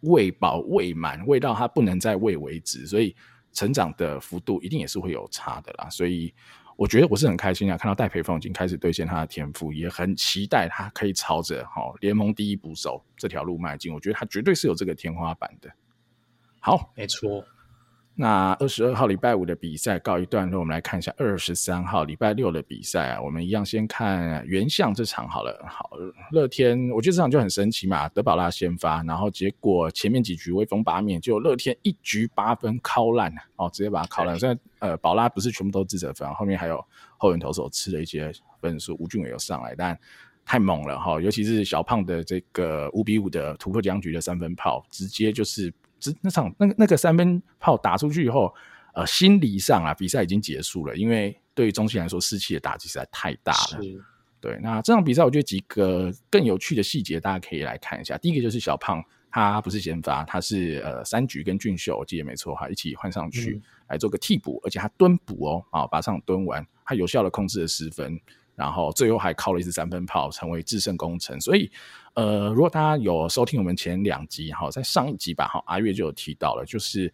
[0.00, 3.14] 喂饱喂满，喂到他不能再喂为止，所以
[3.52, 6.34] 成长的幅度一定也是会有差的啦，所以。
[6.76, 13.92] 我觉得我是很开心啊，看到戴培峰已经开始兑现他的天赋，也很期待他可以朝着好联盟第一捕手这条路迈进。
[13.92, 15.70] 我觉得他绝对是有这个天花板的。
[16.60, 17.44] 好，没错。
[18.16, 23.20] 那二十二号礼拜五的比赛告一段落，我们来看一下二十三号礼拜六的比赛啊。
[23.20, 25.64] 我们一样先看原相这场好了。
[25.68, 25.90] 好，
[26.30, 34.38] 乐天，我觉得这场就很神奇嘛，德保拉先发，然后结果前面几局威风八面，就乐天一局八分敲烂哦，直接把它敲烂。
[34.38, 36.80] 虽然呃，保拉不是全部都自责分，后面还有
[37.18, 39.98] 后援投手吃了一些分数，吴俊伟有上来，但
[40.44, 45.74] 太猛了哈，尤其是小胖的这个五比五的突破僵局的三分炮，直接就是。
[46.20, 48.52] 那场那那个三分炮打出去以后，
[48.94, 53.80] 呃，心理上啊，比赛已经结束了，因为对于中信来说，士气的打击实在太大了。
[54.40, 58.18] 对，那这场比赛我觉得几个更有趣的细节，大家可以来看一下。
[58.18, 68.20] 第一个就是小胖，他不是先发，他是呃三局跟俊秀，我记得没错哈，一起换上去、嗯、来做个替补，而且他蹲补哦，啊，把上蹲完，他有效的控制了十分，
[68.54, 71.40] 然后最后还靠了一次三分炮，成为制胜功臣。
[71.40, 71.70] 所以，
[72.14, 77.12] 呃，如果大家有收听我们前两集哈，在上一集吧哈，阿月就有提到了，就是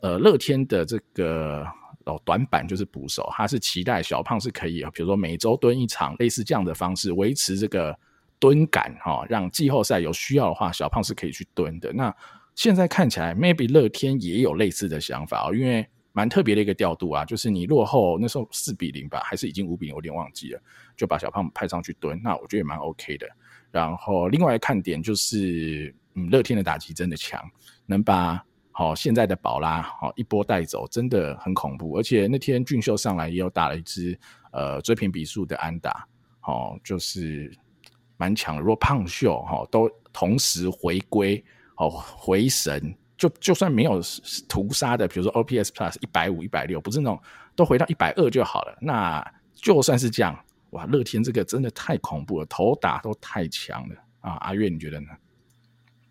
[0.00, 1.66] 呃乐天的这个。
[2.06, 7.96] 哦，短板就是捕手，他是期待小胖是可以，比如说每周蹲一场，类似这样的方式维持这个
[8.38, 11.92] 蹲感哈，让季后赛有需要的话，小胖是可以去蹲的。
[11.92, 12.12] 那
[12.54, 20.62] 现在看起来，maybe 乐天也有类似的想法哦，因为蛮特别的一个调度啊，就是你落后那时候四比零吧，还是已经五比零，有点忘记了，
[20.96, 23.26] 就把小胖派上去蹲，那我觉得也蛮 OK 的。
[23.70, 27.42] 然后另外一个看点就是，嗯，乐天的打击真的强，
[27.86, 28.42] 能把。
[28.72, 31.98] 好，现在的宝拉好一波带走，真的很恐怖。
[31.98, 34.18] 而且那天俊秀上来也有打了一支
[34.52, 36.06] 呃追平比数的安打，
[36.38, 37.52] 好，就是
[38.16, 38.60] 蛮强的。
[38.62, 41.44] 如果胖秀哈都同时回归，
[41.76, 44.00] 哦回神，就就算没有
[44.48, 47.20] 屠杀的，比如说 OPS Plus 一百五、一百六，不是那种
[47.54, 48.76] 都回到一百二就好了。
[48.80, 50.36] 那就算是这样，
[50.70, 54.32] 哇，乐天这个真的太恐怖了，头打都太强了啊！
[54.40, 55.08] 阿月你觉得呢？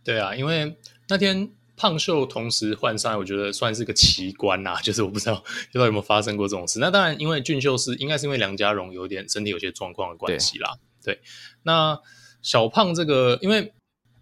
[0.03, 1.49] 对啊，因为那天。
[1.81, 4.75] 胖秀同时换上来，我觉得算是个奇观呐。
[4.83, 6.77] 就是我不知道，不知道有没有发生过这种事。
[6.77, 10.77] 那当然，因为俊秀是应该是因为梁家荣有点身体有些状况的关系啦。
[11.01, 11.21] 对，对，
[11.63, 11.97] 那
[12.41, 13.71] 小胖这个，因为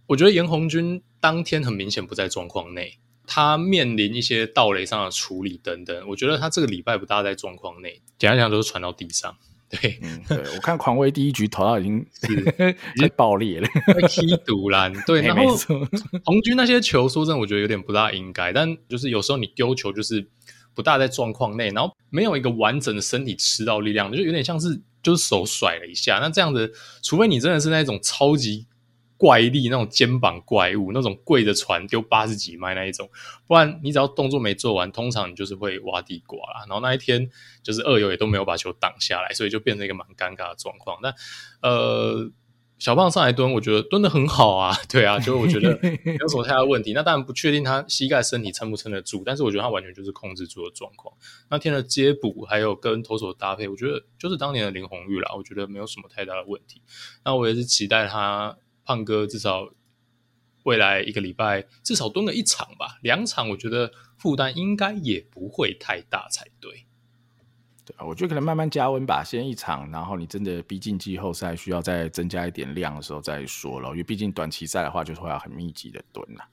[0.05, 9.35] 我觉得严红军当天很明显不在状况内，他面临一些盗雷上的处理等等，我觉得他这个礼拜不大在状况内，简单讲都是传到地上。
[9.69, 12.33] 对，嗯，对我看狂威第一局投到已经是
[12.95, 13.67] 已经爆裂了，
[14.07, 14.93] 踢独篮。
[15.05, 15.57] 对， 然后
[16.23, 18.53] 红军那些球，说真的，我觉得有点不大应该。
[18.53, 20.25] 但就是有时候你丢球就是
[20.73, 26.19] 不大在状况内，然后没有一个完整的身体吃到力量，就有点像是就是手甩了一下。
[26.19, 26.71] 那这样子，
[27.03, 28.67] 除非你真的是那种超级。
[29.17, 33.09] 怪力那种肩膀怪物，那种跪着传丢八十几迈那一种，
[33.47, 36.59] 不然你只要动作没做完，通常你就是会挖地瓜啦。
[36.67, 37.27] 然后那一天
[37.63, 40.99] 就是二游也都没有把球挡下来，所以就变成一个蛮尴尬的状况。
[41.01, 41.11] 但
[41.63, 42.29] 呃，
[42.77, 46.93] 小胖上来蹲，我觉得蹲的很好啊，对啊，就我觉得没有什么太大问题。
[46.93, 51.11] 那当然不确定他膝盖身体撑不撑得住，但是我觉得他完全就是控制住的状况。
[51.49, 56.83] 那天的接补还有跟投手的搭配，我觉得就是当年的林红玉啦，我觉得没有什么太大的问题。
[57.25, 58.55] 那我也是期待他。
[58.87, 59.69] 胖哥至少
[60.63, 66.85] 未来一个礼拜至少蹲个一场吧，两场我觉得负担应该也不会太大才对。
[67.85, 76.47] 对啊，我觉得可能慢慢加温吧，先一场，然后你真的逼近季后赛需要再增加一点量的时候再说了，因为毕竟短期赛的话就是会要很密集的蹲了。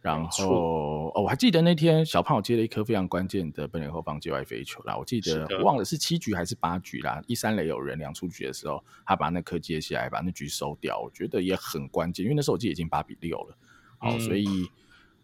[0.00, 4.96] 然后哦，我还记得那天小胖我接了一颗非常关键的本垒后方界外飞球啦。
[4.96, 10.98] 我记得我忘了是七局还是八局啦，一三垒有人两出局的时候，他把那颗接下来，把那局收掉。
[11.00, 13.56] 我觉得也很关键，因为那时候我记得已经八比六了。
[13.98, 14.46] 好，嗯、所以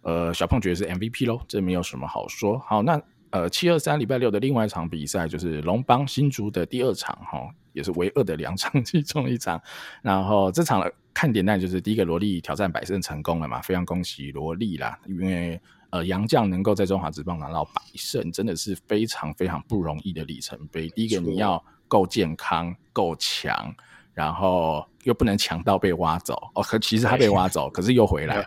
[0.03, 2.59] 呃，小胖觉得是 MVP 喽，这没有什么好说。
[2.59, 3.01] 好，那
[3.35, 9.61] 呃，七二三礼拜六的另外一场比赛就是龙邦新竹的第二场哈，也是唯二的两场 其中一场。
[10.03, 14.97] 然后这场看点呢就是第一个罗莉挑战百胜成功了嘛，非常恭喜罗莉啦！
[15.09, 20.89] 因为呃杨将能够在中华职棒拿到百胜，真的是非常非常不容易的里程碑。
[20.91, 23.75] 第一个你要够健康、够强，
[24.15, 26.63] 然后又不能强到被挖走哦。
[26.63, 28.43] 可其实他被挖走， 可是又回来。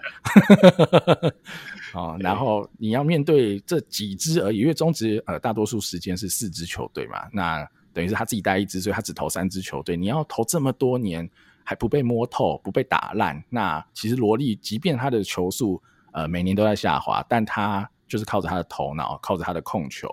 [1.93, 9.95] 哦，然后你要面对这几支而已，因为中职呃大多数时间是四支球队嘛，那等于是他自己带一支，所以他只投三支球队。
[9.95, 11.29] 你要投这么多年。
[11.69, 13.43] 还不被摸透，不被打烂。
[13.49, 20.07] 那其实罗力，即便他的球速呃每年都在下滑，但他就是靠着他的头脑，靠着他的控球，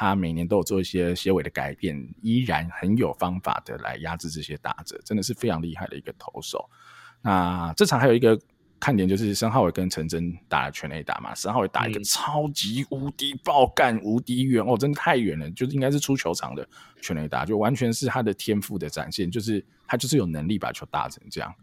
[0.00, 6.68] 他每年都有做一些些微的改变，依然很有方法的来压制这些打者，真的是非常厉害的一个投手。
[7.20, 8.40] 那这场还有一个。
[8.82, 16.66] 看点就是申浩伟跟陈真打了全垒打嘛，申浩伟打一个超级无敌爆干无敌远哦，真的太远了，就是应该是出球场的
[17.02, 21.54] 全垒打，就完全是他的天赋的展现，就是他就是有能力把球打成这样。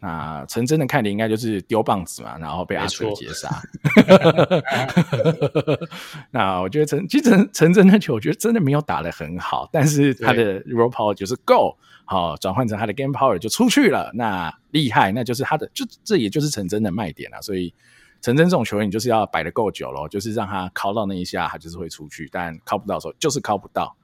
[0.00, 3.48] 那陈真的看点应该就是丢棒子嘛，然后被阿水截杀。
[6.30, 11.76] 那我觉得陈其实陈陈真的球，我觉得真的没有打得很好，但是他的 raw power 就是够。
[12.06, 17.40] 好，转换成他的 game power 就出去了，那厉害，那就是他的，就这也就是陈真的卖点了。
[17.40, 17.72] 所以
[18.20, 23.96] 陈真这种球员，你就是要摆得够久咯，就是让他靠到那一下，他就是会出去，但靠不到的时候就是靠不到，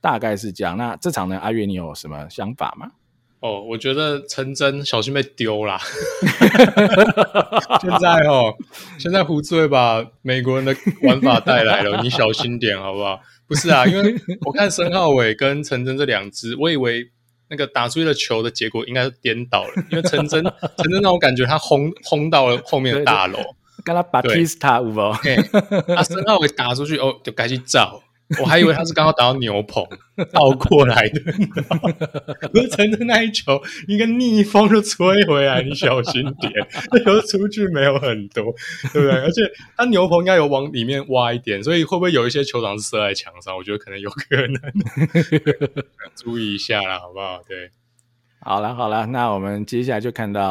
[0.00, 0.76] 大概是这样。
[0.76, 2.92] 那这场呢，阿月你有什么想法吗？
[3.40, 5.78] 哦，我觉得陈真小心被丢啦。
[7.80, 8.52] 现在哦，
[8.98, 13.20] 现在胡志伟把美国人的玩法带来了， 你小心点好不好？
[13.46, 17.08] 不是啊，因为我看申浩伟跟陈真这两只，我以为
[17.48, 20.42] 那个打出去的球的结果应该是颠倒了，因为陈真
[20.76, 23.38] 陈真让我感觉他轰轰到了后面的大楼，
[23.84, 24.20] 跟他把
[24.82, 25.16] 五包，
[25.94, 28.02] 他申浩伟打出去哦，就该去照。
[28.40, 29.82] 我还以为他是刚刚打到牛棚
[30.32, 31.20] 倒过来的，
[32.52, 36.52] 可是陈真那一球一个逆风就吹回来，你小心点，
[36.92, 38.44] 那球出去没有很多，
[38.92, 39.12] 对不对？
[39.12, 39.40] 而且
[39.76, 43.56] 他牛棚应该有往里面挖一点，所以会不会有一些球场是射在墙上？
[43.56, 44.60] 我觉得可能有可能，
[46.14, 47.42] 注意一下啦，好不好？
[47.48, 47.70] 对，
[48.40, 50.42] 好了好了，那我们接下来就看到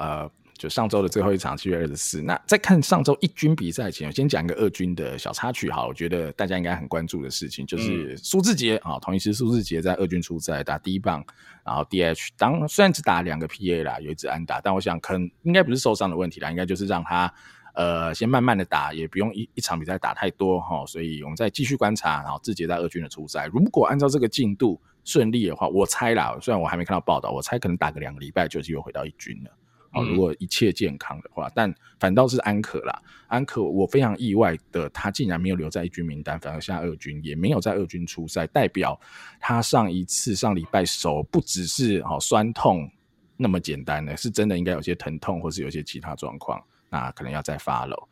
[0.00, 0.30] 呃。
[0.62, 2.22] 就上周的最后一场，七月二十四。
[2.22, 5.68] 那在看上周一军比赛前，我先讲一个二军的小插曲。
[5.68, 11.20] 哈，我觉得大家应该很关注的事情，就是苏志杰啊，同一狮苏志杰在二军出赛打第一棒，
[11.64, 17.34] 然后 DH 当虽然只打两个 PA 啦，有一支安打，但我想可能应该不是受伤的问题啦，应该就是让他
[17.74, 20.86] 呃先慢慢的打，也不用一一场比赛打太多哈。
[20.86, 29.50] 所以我们再继续观察，然后志杰在二军的出赛，如果按照这个进度顺利的话，我猜啦，虽然我还没看到报道，我猜可能打个两个礼拜就是又回到一军了。
[29.92, 33.02] 哦，如果一切健康的话，但反倒是安可啦。
[33.28, 38.98] 安可，我非常意外的，他竟然没有留在一军名单，反而下二军，也没有在二军出赛，代表
[39.40, 42.90] 他上一次上礼拜手不只是哦酸痛
[43.36, 48.08] 那么简单的，是真的应该有些疼痛，或是有些其他状况，那可能要再 follow。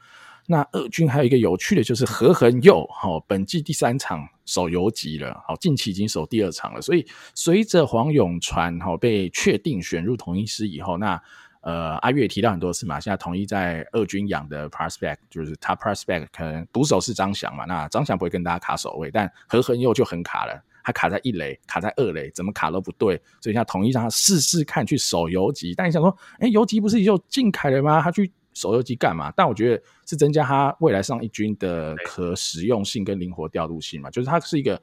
[0.47, 11.23] 那二军还有一个有趣的就是何恒佑，好，本季第三场守游击了，好，近期已经守第二场了，所以随着黄永传哈被确定选入同一师以后，那
[11.63, 28.01] 呃，阿月也提到很多次嘛，现在统一在二军养的 prospect 就是 top prospect，可能捕手是张翔嘛，那张翔不会跟大家卡守卫，但何恒佑就很卡了，他卡在一垒，卡在二垒，怎么卡都不对，所以现在统一让他试试看去守游击，但你想说，哎，游击不是就进凯了吗？
[28.01, 29.31] 他去守游击干嘛？
[29.37, 34.81] 但我觉得是增加他未来上一军的可实用性跟灵活调度性嘛，就是他是一个。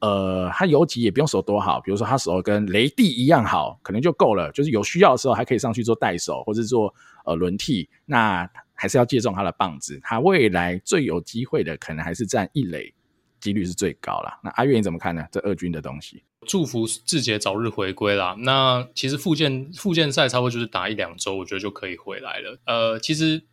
[0.00, 4.50] 呃，他游击也不用守多好，比如说他守跟雷帝一样好，可能就够了。
[4.52, 6.92] 就是有需要的时候，还可以上去做代手，或者做
[7.24, 7.88] 呃轮替。
[8.06, 10.00] 那还是要借重他的棒子。
[10.02, 12.94] 他未来最有机会的，可能还是站一垒，
[13.40, 14.40] 几率是最高了。
[14.42, 15.24] 那阿月你怎么看呢？
[15.30, 18.34] 这二军的东西，祝福智杰早日回归啦。
[18.38, 22.58] 那其实复健复健赛差不多就是打一两周，我觉得就可以回来了。
[22.64, 23.44] 呃，其实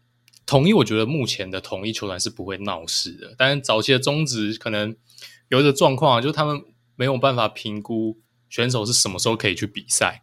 [0.47, 4.95] 统一，我觉得目前的统一球团是不会闹事的，但是早期的中职可能。
[5.49, 6.61] 有一个状况啊，就是他们
[6.97, 10.21] 没有办法评估选手是什么时候可以去比赛。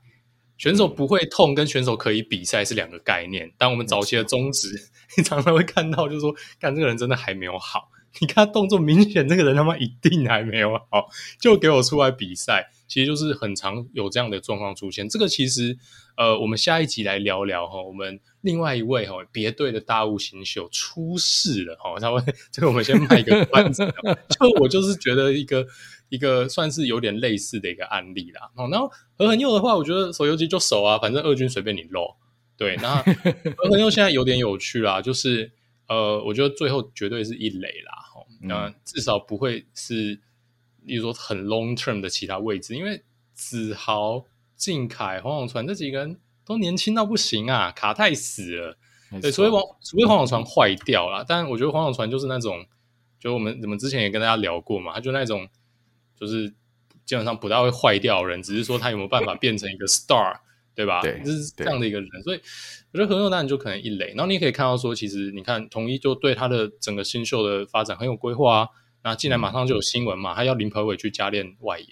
[0.59, 3.51] 选手不会痛跟选手可以比赛是两个概念。
[3.57, 4.69] 但我们早期的中职，
[5.17, 7.89] 你常常会看到，就是说，干这个人真的还没有好。
[8.21, 11.09] 你看他动作明显，这个人他妈一定还没有好，
[11.41, 12.71] 就给我出来比赛。
[12.87, 15.09] 其实就是很常有这样的状况出现。
[15.09, 15.79] 这个其实，
[16.19, 21.99] 呃，我们下一集来聊聊哈，我们另外一位哈别队的大物新秀出事了哈。
[21.99, 23.83] 他们这个我们先卖一个关子，
[24.31, 25.67] 就我就是觉得一个
[26.11, 28.51] 一个算是有点类似的一个案例啦。
[28.55, 32.15] 哦然后何恒佑的话，我觉得手游击就守啊，反正二军随便你漏。
[32.57, 33.03] 对，那
[33.59, 35.51] 何恒佑现在有点有趣啦，就是
[35.89, 40.21] 呃，我觉得最后绝对是一垒啦，哈，那至少不会是。
[40.87, 43.03] 例如说很 long term 的其他位置，因为
[43.33, 44.23] 子豪、
[44.55, 48.77] 靖凯、黄永传这几个人都年轻到不行啊，卡太死了。
[49.21, 52.67] 对，所以黄除非黄永传坏掉了，但我觉得黄永传就是那种，
[53.21, 55.49] 就我们我们之前也跟大家聊过嘛，他就那种
[56.19, 56.49] 就是
[57.05, 60.39] 基本上不大会坏掉的人，只是说他有没有办法变成一个 star，
[60.75, 61.01] 对吧？
[61.01, 62.11] 对，就是这样的一个人。
[62.25, 62.41] 所以
[62.93, 68.69] 我觉得何佑当然就可能一垒，然后你也可以看到说，其实你看统一就对他的整个新秀的发展很有规划啊。
[69.05, 71.87] 那进来马上就有新闻嘛，他要林培伟去加练外野，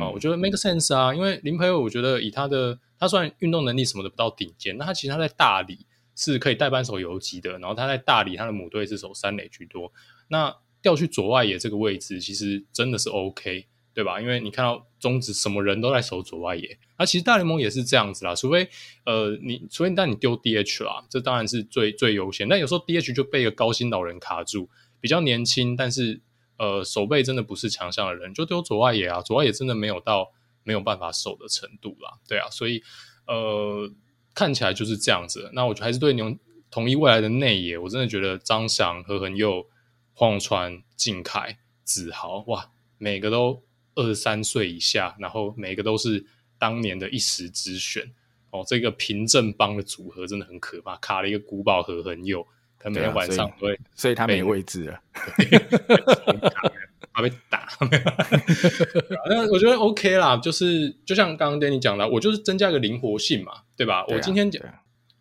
[0.00, 5.86] 啊、嗯，我觉得 make sense 啊，因为林培伟我觉得以他的，他虽然运动能力什么的不到顶尖，那他其实他在大理
[6.16, 9.92] 是可以代班手游击的，然后他在大理他的母队是守三垒居多，
[10.28, 14.20] 那调去左外野这个位置其实真的是 OK，对吧？
[14.20, 18.68] 因为你看到中职什么人都在守左外野，那其实大联盟也是这样子啦，除非
[19.04, 24.68] 呃你除非但你丢 DH 啦，这当然是最最优先，但有时候 DH 就被一个高薪老人卡住，
[25.00, 26.20] 比较年轻，但是。
[26.60, 30.30] 呃，守备真的不是强项的人，就丢左外野啊，左外野真的没有到
[30.62, 32.82] 没有办法守的程度啦，对啊，所以
[33.26, 33.90] 呃，
[34.34, 35.48] 看起来就是这样子。
[35.54, 36.36] 那我觉得还是对牛
[36.70, 39.66] 统一未来的内野，我真的觉得张翔、何恒佑、
[40.12, 43.62] 黄川、靖凯、子豪，哇，每个都
[43.94, 46.26] 二十三岁以下，然后每个都是
[46.58, 48.12] 当年的一时之选
[48.50, 48.62] 哦。
[48.68, 52.46] 这个平镇帮的组合真的很可怕，卡了一个古堡和恒佑。
[52.80, 55.00] 他每天晚上对，所以他没位置了。
[57.12, 57.68] 怕被打。
[59.28, 64.04] 那我觉得 OK 啦，就是就像刚刚 Danny 讲的，我就是增加一个灵活性嘛，对吧？
[64.06, 64.62] 对啊、我今天讲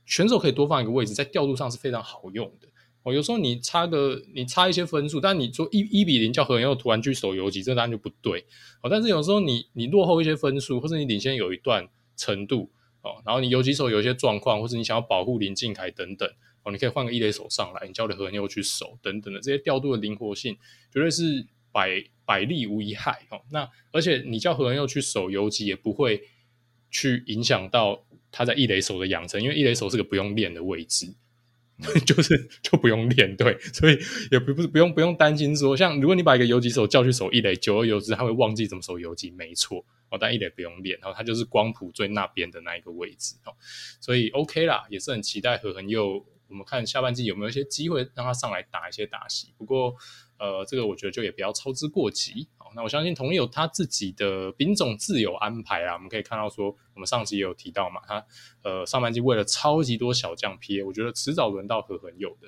[0.05, 2.67] 选手可以多放一个位置，在调度上是非常好用的。
[3.03, 8.45] 哦，有时候你差个你差一些分数，但你说一一比零叫和恒佑突然去守游击，这当然就不对。
[8.81, 16.29] 哦，但是有时候你你落后一些分数，或者你领先有一段程度，哦，然后你游击手有一些状况，或者你想要保护林敬凯等等，
[16.69, 20.55] 哦，你可以换个一垒手上来，你交给和恒佑去守等等的这些调度的灵活性，
[20.93, 23.25] 绝对是百百利无一害。
[23.29, 26.21] 哦，那而且你叫和恒佑去守游击，也不会
[26.91, 31.15] 去影响到他在一垒手的养成，因为一垒手是个不用练的位置。
[32.05, 33.97] 就是就不用练，对，所以
[34.31, 43.55] 也不不不用不用担心说，像如果你把一个游击手叫去守一垒，久而久之他会忘记怎么守游击，没错哦，但一垒不用练，然后他就是光谱最那边的那一个位置哦，
[44.01, 49.95] 所以 OK 啦，也是很期待何恒佑，我们看下半季有没有一些机会让他上来打一些打戏，不过
[50.37, 52.47] 呃，这个我觉得就也不要操之过急。
[52.57, 58.25] 好那我相信统一有他自己的兵种自有安排啊，我们可以看到说，我们上集也有提到嘛，他
[58.63, 62.47] 呃上半季为了超级多小将 P，，我觉得迟早轮到和恒佑的。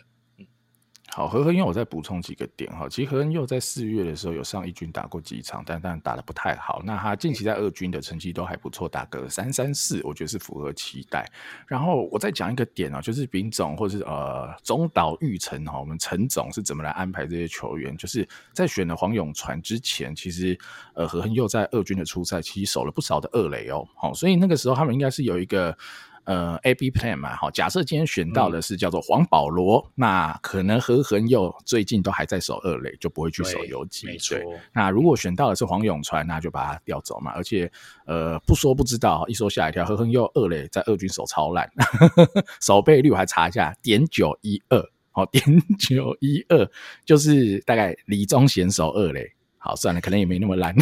[1.13, 2.87] 好，何和恒佑我再补充几个点哈。
[2.87, 6.81] 其实何恒佑在四月的时候有上一军打过几场，但但打得不太好。
[6.85, 11.29] 那他近期在二军的成绩都还不错，打个三三四，我觉得是符合期待。
[11.67, 17.95] 然后我再讲一个点啊，就是丙总或者是呃中岛裕成哈，我们陈总是怎么来安排这些球员？
[17.97, 20.57] 就是在选了黄永传之前，其实
[20.93, 23.85] 呃何恒佑在二军的出赛其实守了不少的二垒哦。
[23.97, 25.77] 好，所以那个时候他们应该是有一个。
[26.25, 34.05] 呃，A B plan 嘛，好，假设今天选到的是叫做黄保罗，嗯、那可能何恒佑最近都还在守二垒，就不会去守游击。
[34.05, 34.37] 没错。
[34.73, 37.31] 那如果选到的是黄永川，那就把他调走嘛。
[37.31, 37.71] 而且，
[38.05, 41.69] 呃，不说不知道，一说吓一跳，何恒佑二垒在二军守超烂，
[42.61, 44.79] 守备率我还查一下，点九一二，
[45.11, 45.43] 好，点
[45.79, 46.69] 九一二，
[47.03, 49.31] 就是大概李宗贤守二垒。
[49.63, 50.75] 好，算了，可能也没那么烂。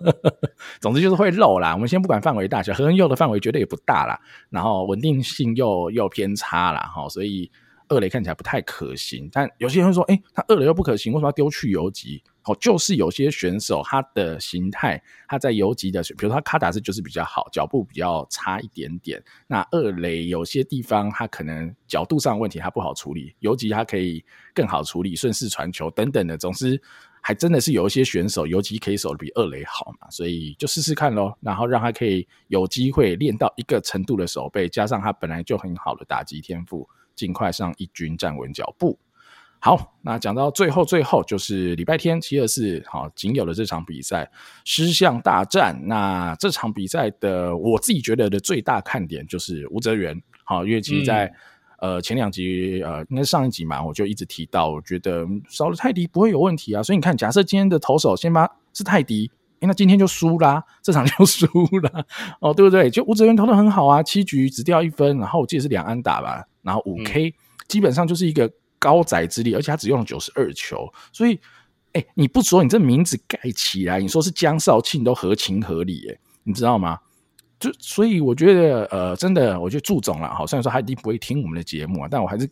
[0.80, 1.74] 总之就是会漏啦。
[1.74, 4.18] 我们先不管范围大小，和恒佑的范围绝对也不大啦。
[4.48, 6.90] 然后稳定性又又偏差啦。
[6.94, 7.50] 哈，所以
[7.88, 9.28] 二雷看起来不太可行。
[9.30, 12.22] 但有些人会说，诶、欸，他二雷又不可行，为什么要丢去游击？
[12.40, 19.22] 好，就是有些选手他的形态，他在游击的，比如说他卡打式就是比较好，脚步比较差一点点。
[19.46, 26.80] 那二雷有些地方他可能角度上问题他不好处理，游击他可以更好处理，顺势传球等等的，总之。
[27.26, 38.96] 还真的是有一些选手尤其可以守的比二垒好嘛，所以就试试看咯，然后让他可以有机会练到一个程度的守备，加上他本来就很好的打击天赋，尽快上一军站稳脚步。
[39.58, 44.30] 好，那讲到最后，最后就是礼拜天七二四，好，仅有的这场比赛
[44.64, 45.76] 狮象大战。
[45.84, 51.34] 那这场比赛的我自己觉得的最大看点就是吴哲源，好，因为其实在、
[51.78, 56.82] 呃，前两集呃，应该是上一集嘛，我就一直提到，我觉得少了泰迪不会有问题啊。
[56.82, 61.46] 所以你看，假设今天的投手先发是泰迪，欸，那今天就输啦，这场就 输
[61.82, 62.04] 啦
[62.40, 62.88] 哦，对不对？
[62.88, 67.32] 就吴哲源投的很好啊，七局只掉一分，然后我记得是两安打吧，然后五 K，嗯、
[67.68, 71.34] 基本上就是一个高载之力，而且他只用了九十二球，所以，
[71.92, 76.98] 哎、欸，你不说你这名字盖起来，你说是江少庆都合情合理，哎，你知道吗？
[77.58, 82.46] 就所以我觉得呃，真的，我觉得祝总了，好，虽然说他一定不会听我们的节目啊，但我还是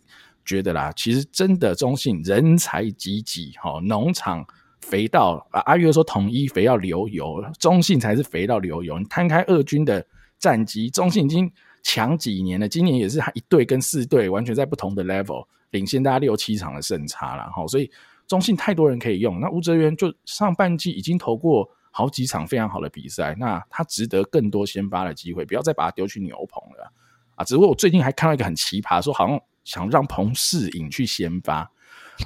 [0.47, 4.43] 觉得啦，其实真的中信人才济济，哈，农场
[4.81, 8.99] 肥到啊，阿月说统一肥要流油，中信才是肥到流油。
[8.99, 10.03] 你摊开二军的
[10.39, 11.53] 战绩，中信已经
[11.83, 17.91] 强几年了，今年也是他一队跟四队完全在不同的 level，领先大家六七场的胜差了，哈，所以
[18.27, 19.39] 中信太多人可以用。
[19.39, 21.69] 那吴哲源就上半季已经投过。
[21.97, 26.93] 好几场非常好的比赛，那他值得更多先发的机会，不要再把他丢去牛棚了
[27.37, 27.45] 啊！
[27.45, 31.71] 只不过我最近还看到一个很奇葩，说好像想让彭世颖去先发。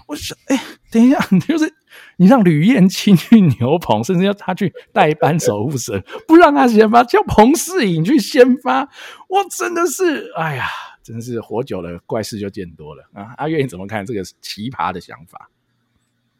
[0.07, 0.59] 我想，哎、
[0.91, 1.71] 等一下，就是
[2.17, 8.89] 你让吕彦青去牛棚，甚至要他去代班守护神，不让他先发，叫彭世颖去先发，
[9.29, 10.67] 我真的是，哎呀，
[11.03, 13.35] 真的是活久了，怪事就见多了啊！
[13.37, 15.51] 阿月你怎么看这个奇葩的想法？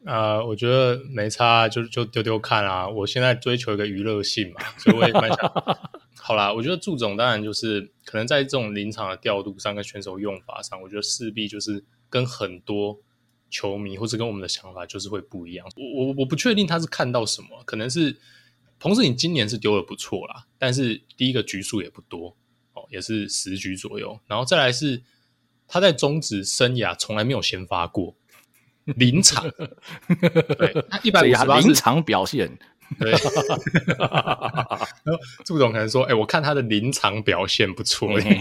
[0.09, 2.89] 呃，我觉得没差，就就丢丢看啊！
[2.89, 5.39] 我现在追求一个娱乐性嘛，所以我也蛮想。
[6.17, 12.99] 好啦，我觉得祝总当然就是可能在这种临场的调度上跟选手用法上，我觉得势必就是跟很多
[13.51, 15.67] 球迷或者跟我们的想法就是会不一样。
[15.77, 18.17] 我我我不确定他是看到什么，可能是
[18.79, 22.35] 同时你今年是丢的不错啦，但是第一个局数也不多
[22.73, 25.03] 哦，也是十局左右，然后再来是
[25.67, 28.15] 他在中职生涯从来没有先发过。
[28.97, 29.45] 临场，
[30.59, 32.51] 对， 一百五十八临场表现，
[32.99, 33.13] 对。
[35.45, 38.39] 祝总可能说：“哎、欸，我看他的临场表现不错。”对，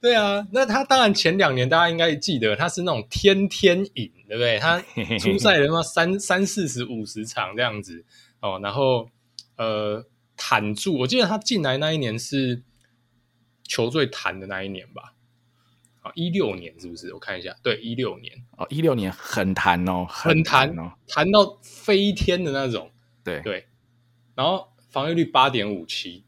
[0.00, 4.58] 对啊，那他当然前两年大家应该记得，他是那种天天赢，对不对？
[4.58, 4.80] 他
[5.18, 8.04] 出赛的话三三四十五十场这样子
[8.40, 9.08] 哦，然后
[9.56, 10.04] 呃
[10.36, 12.62] 坦住，我记得他进来那一年是
[13.64, 15.14] 球最弹的那一年吧？
[16.06, 17.12] 啊，一六年是不是？
[17.12, 22.90] 我看一下，对，一六年哦，一六年很弹哦，很弹哦，弹到飞天的那种，
[23.24, 23.66] 对对，
[24.34, 26.24] 然后防御率八点五七，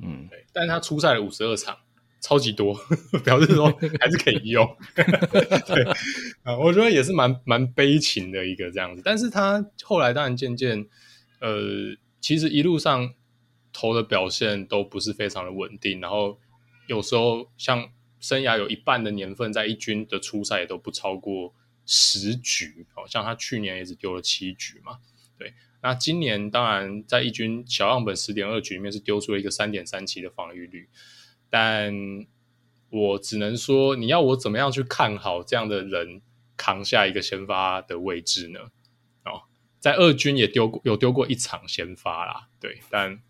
[0.00, 1.76] 嗯，对，但是他出赛了五十二场。
[2.18, 2.74] 超级多，
[3.22, 3.70] 表示说
[4.00, 4.66] 还是可以用。
[4.96, 5.84] 对
[6.42, 9.02] 啊，我觉得也是蛮蛮悲情的一个这样子。
[9.04, 10.84] 但是他后来当然渐渐，
[11.40, 13.14] 呃，其实一路上
[13.72, 16.00] 投的表现都不是非常的稳定。
[16.00, 16.36] 然后
[16.88, 17.90] 有时候像
[18.26, 21.54] 生涯有一半的年份在一军的初赛也都不超过
[21.84, 22.84] 十局。
[22.96, 24.98] 哦，像他去年也只丢了七局嘛。
[25.38, 30.88] 对，那今年当然在一军小样本十点二局里面是丢出了一个三点三七的防御率。
[31.48, 31.94] 但
[32.90, 36.20] 我只能说，你要我怎么样去看好这样的人
[36.56, 38.58] 扛下一个先发的位置呢？
[39.24, 39.42] 哦，
[39.78, 42.48] 在二军也丢过，有丢过一场先发啦。
[42.58, 43.22] 对，但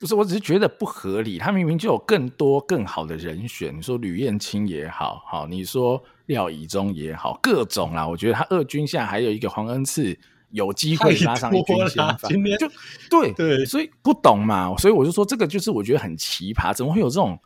[0.00, 1.38] 不是，我只是觉得不合理。
[1.38, 8.08] 他明明就有更多更好的人选，你说吕燕青也好，好，你说廖以中也好，各种啦。
[8.08, 10.18] 我觉得他二军现在还有一个黄恩赐。
[10.52, 12.68] 有机会拉上一军先发，今天就
[13.08, 17.38] 对对，所以不懂嘛，所以我就说这个就是我觉得很奇葩，怎么会有这种？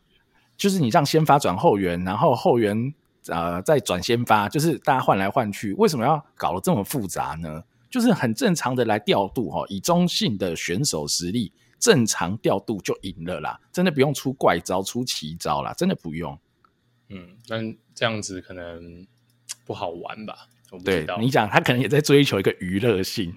[0.57, 2.95] 就是你让先发转后援，然后后援
[3.27, 7.63] 呃再转先发，就是大家换来换去，为什么要搞得这么复杂呢？
[7.91, 11.53] 就是很正常的来调度哈，以中性的选手实力，
[11.85, 16.39] 正常调度就赢了啦，真的不用出怪招、出奇招啦，真的不用。
[17.11, 19.07] 嗯，但这样子可能
[19.67, 20.49] 不好玩吧。
[20.83, 23.35] 对你讲，他可能也在追求一个娱乐性，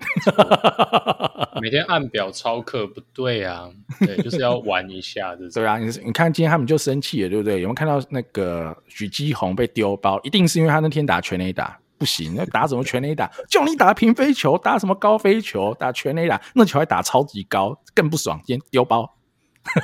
[1.61, 3.69] 每天按表操课不对啊，
[3.99, 5.49] 对，就是要玩一下子。
[5.53, 7.55] 对啊，你你看今天他们就生气了，对不对？
[7.55, 10.17] 有没有看到那个许基宏被丢包？
[10.23, 13.31] 一定是因为他那天打全垒打不行，那打什么全垒打？
[13.49, 15.73] 叫你打平飞球，打什么高飞球？
[15.75, 18.39] 打全垒打，那球还打超级高，更不爽。
[18.45, 19.15] 先丢包，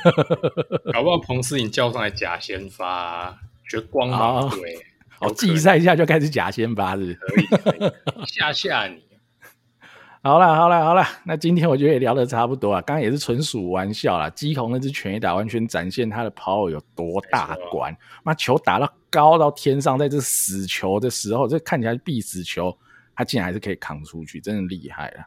[0.92, 3.38] 搞不好彭思颖叫上来假先发，
[3.68, 4.76] 绝光芒对。
[5.20, 7.92] 哦，季赛一下就开始假先发是，是可以，可以
[8.26, 9.02] 吓吓你。
[10.26, 12.80] 好了，好了，好了，那今天我觉得也聊得差不多啊。
[12.80, 14.30] 刚刚也是纯属玩笑啦。
[14.30, 17.94] 基宏那只全垒打完全展现他的 power 有多大关。
[18.24, 22.74] 那球打到高到天上，在这死球的时候，这看起来必死球，
[23.14, 25.26] 他竟然还是可以扛出去，真的厉害了。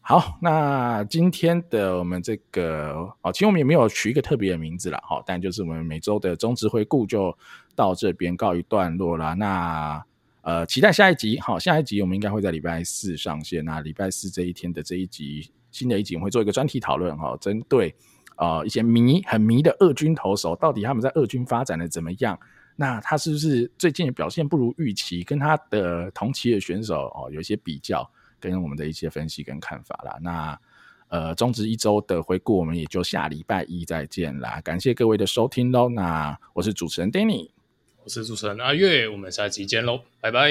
[0.00, 7.36] 好，那今天的我们这个哦，其实我们也没有取一个特别的名字啦，好，但就是我们每周的中职回顾就
[7.74, 9.34] 到这边告一段落啦。
[9.34, 10.00] 那
[10.48, 13.62] 呃，期待下一集，好，下一集我们应该会在礼拜四上线。
[13.62, 17.94] 那礼拜四这一天的这一集，新的一集，我们会做一个专题讨论，哈，针对
[18.38, 22.40] 呃一些迷很迷的二军投手，到底他们在二军发展的怎么样？
[22.76, 25.22] 那他是不是最近表现不如预期？
[25.22, 28.10] 跟他的同期的选手哦有一些比较。
[28.40, 30.58] 跟我们的一些分析跟看法啦，那
[31.08, 34.60] 呃，中职一周的回顾，我们也就下礼拜一再见啦。
[34.60, 35.88] 感谢各位的收听喽。
[35.88, 37.50] 那我是主持人 Danny，
[38.04, 40.50] 我是主持人阿月，我们下期见喽，拜拜，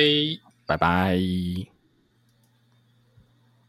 [0.66, 1.77] 拜拜。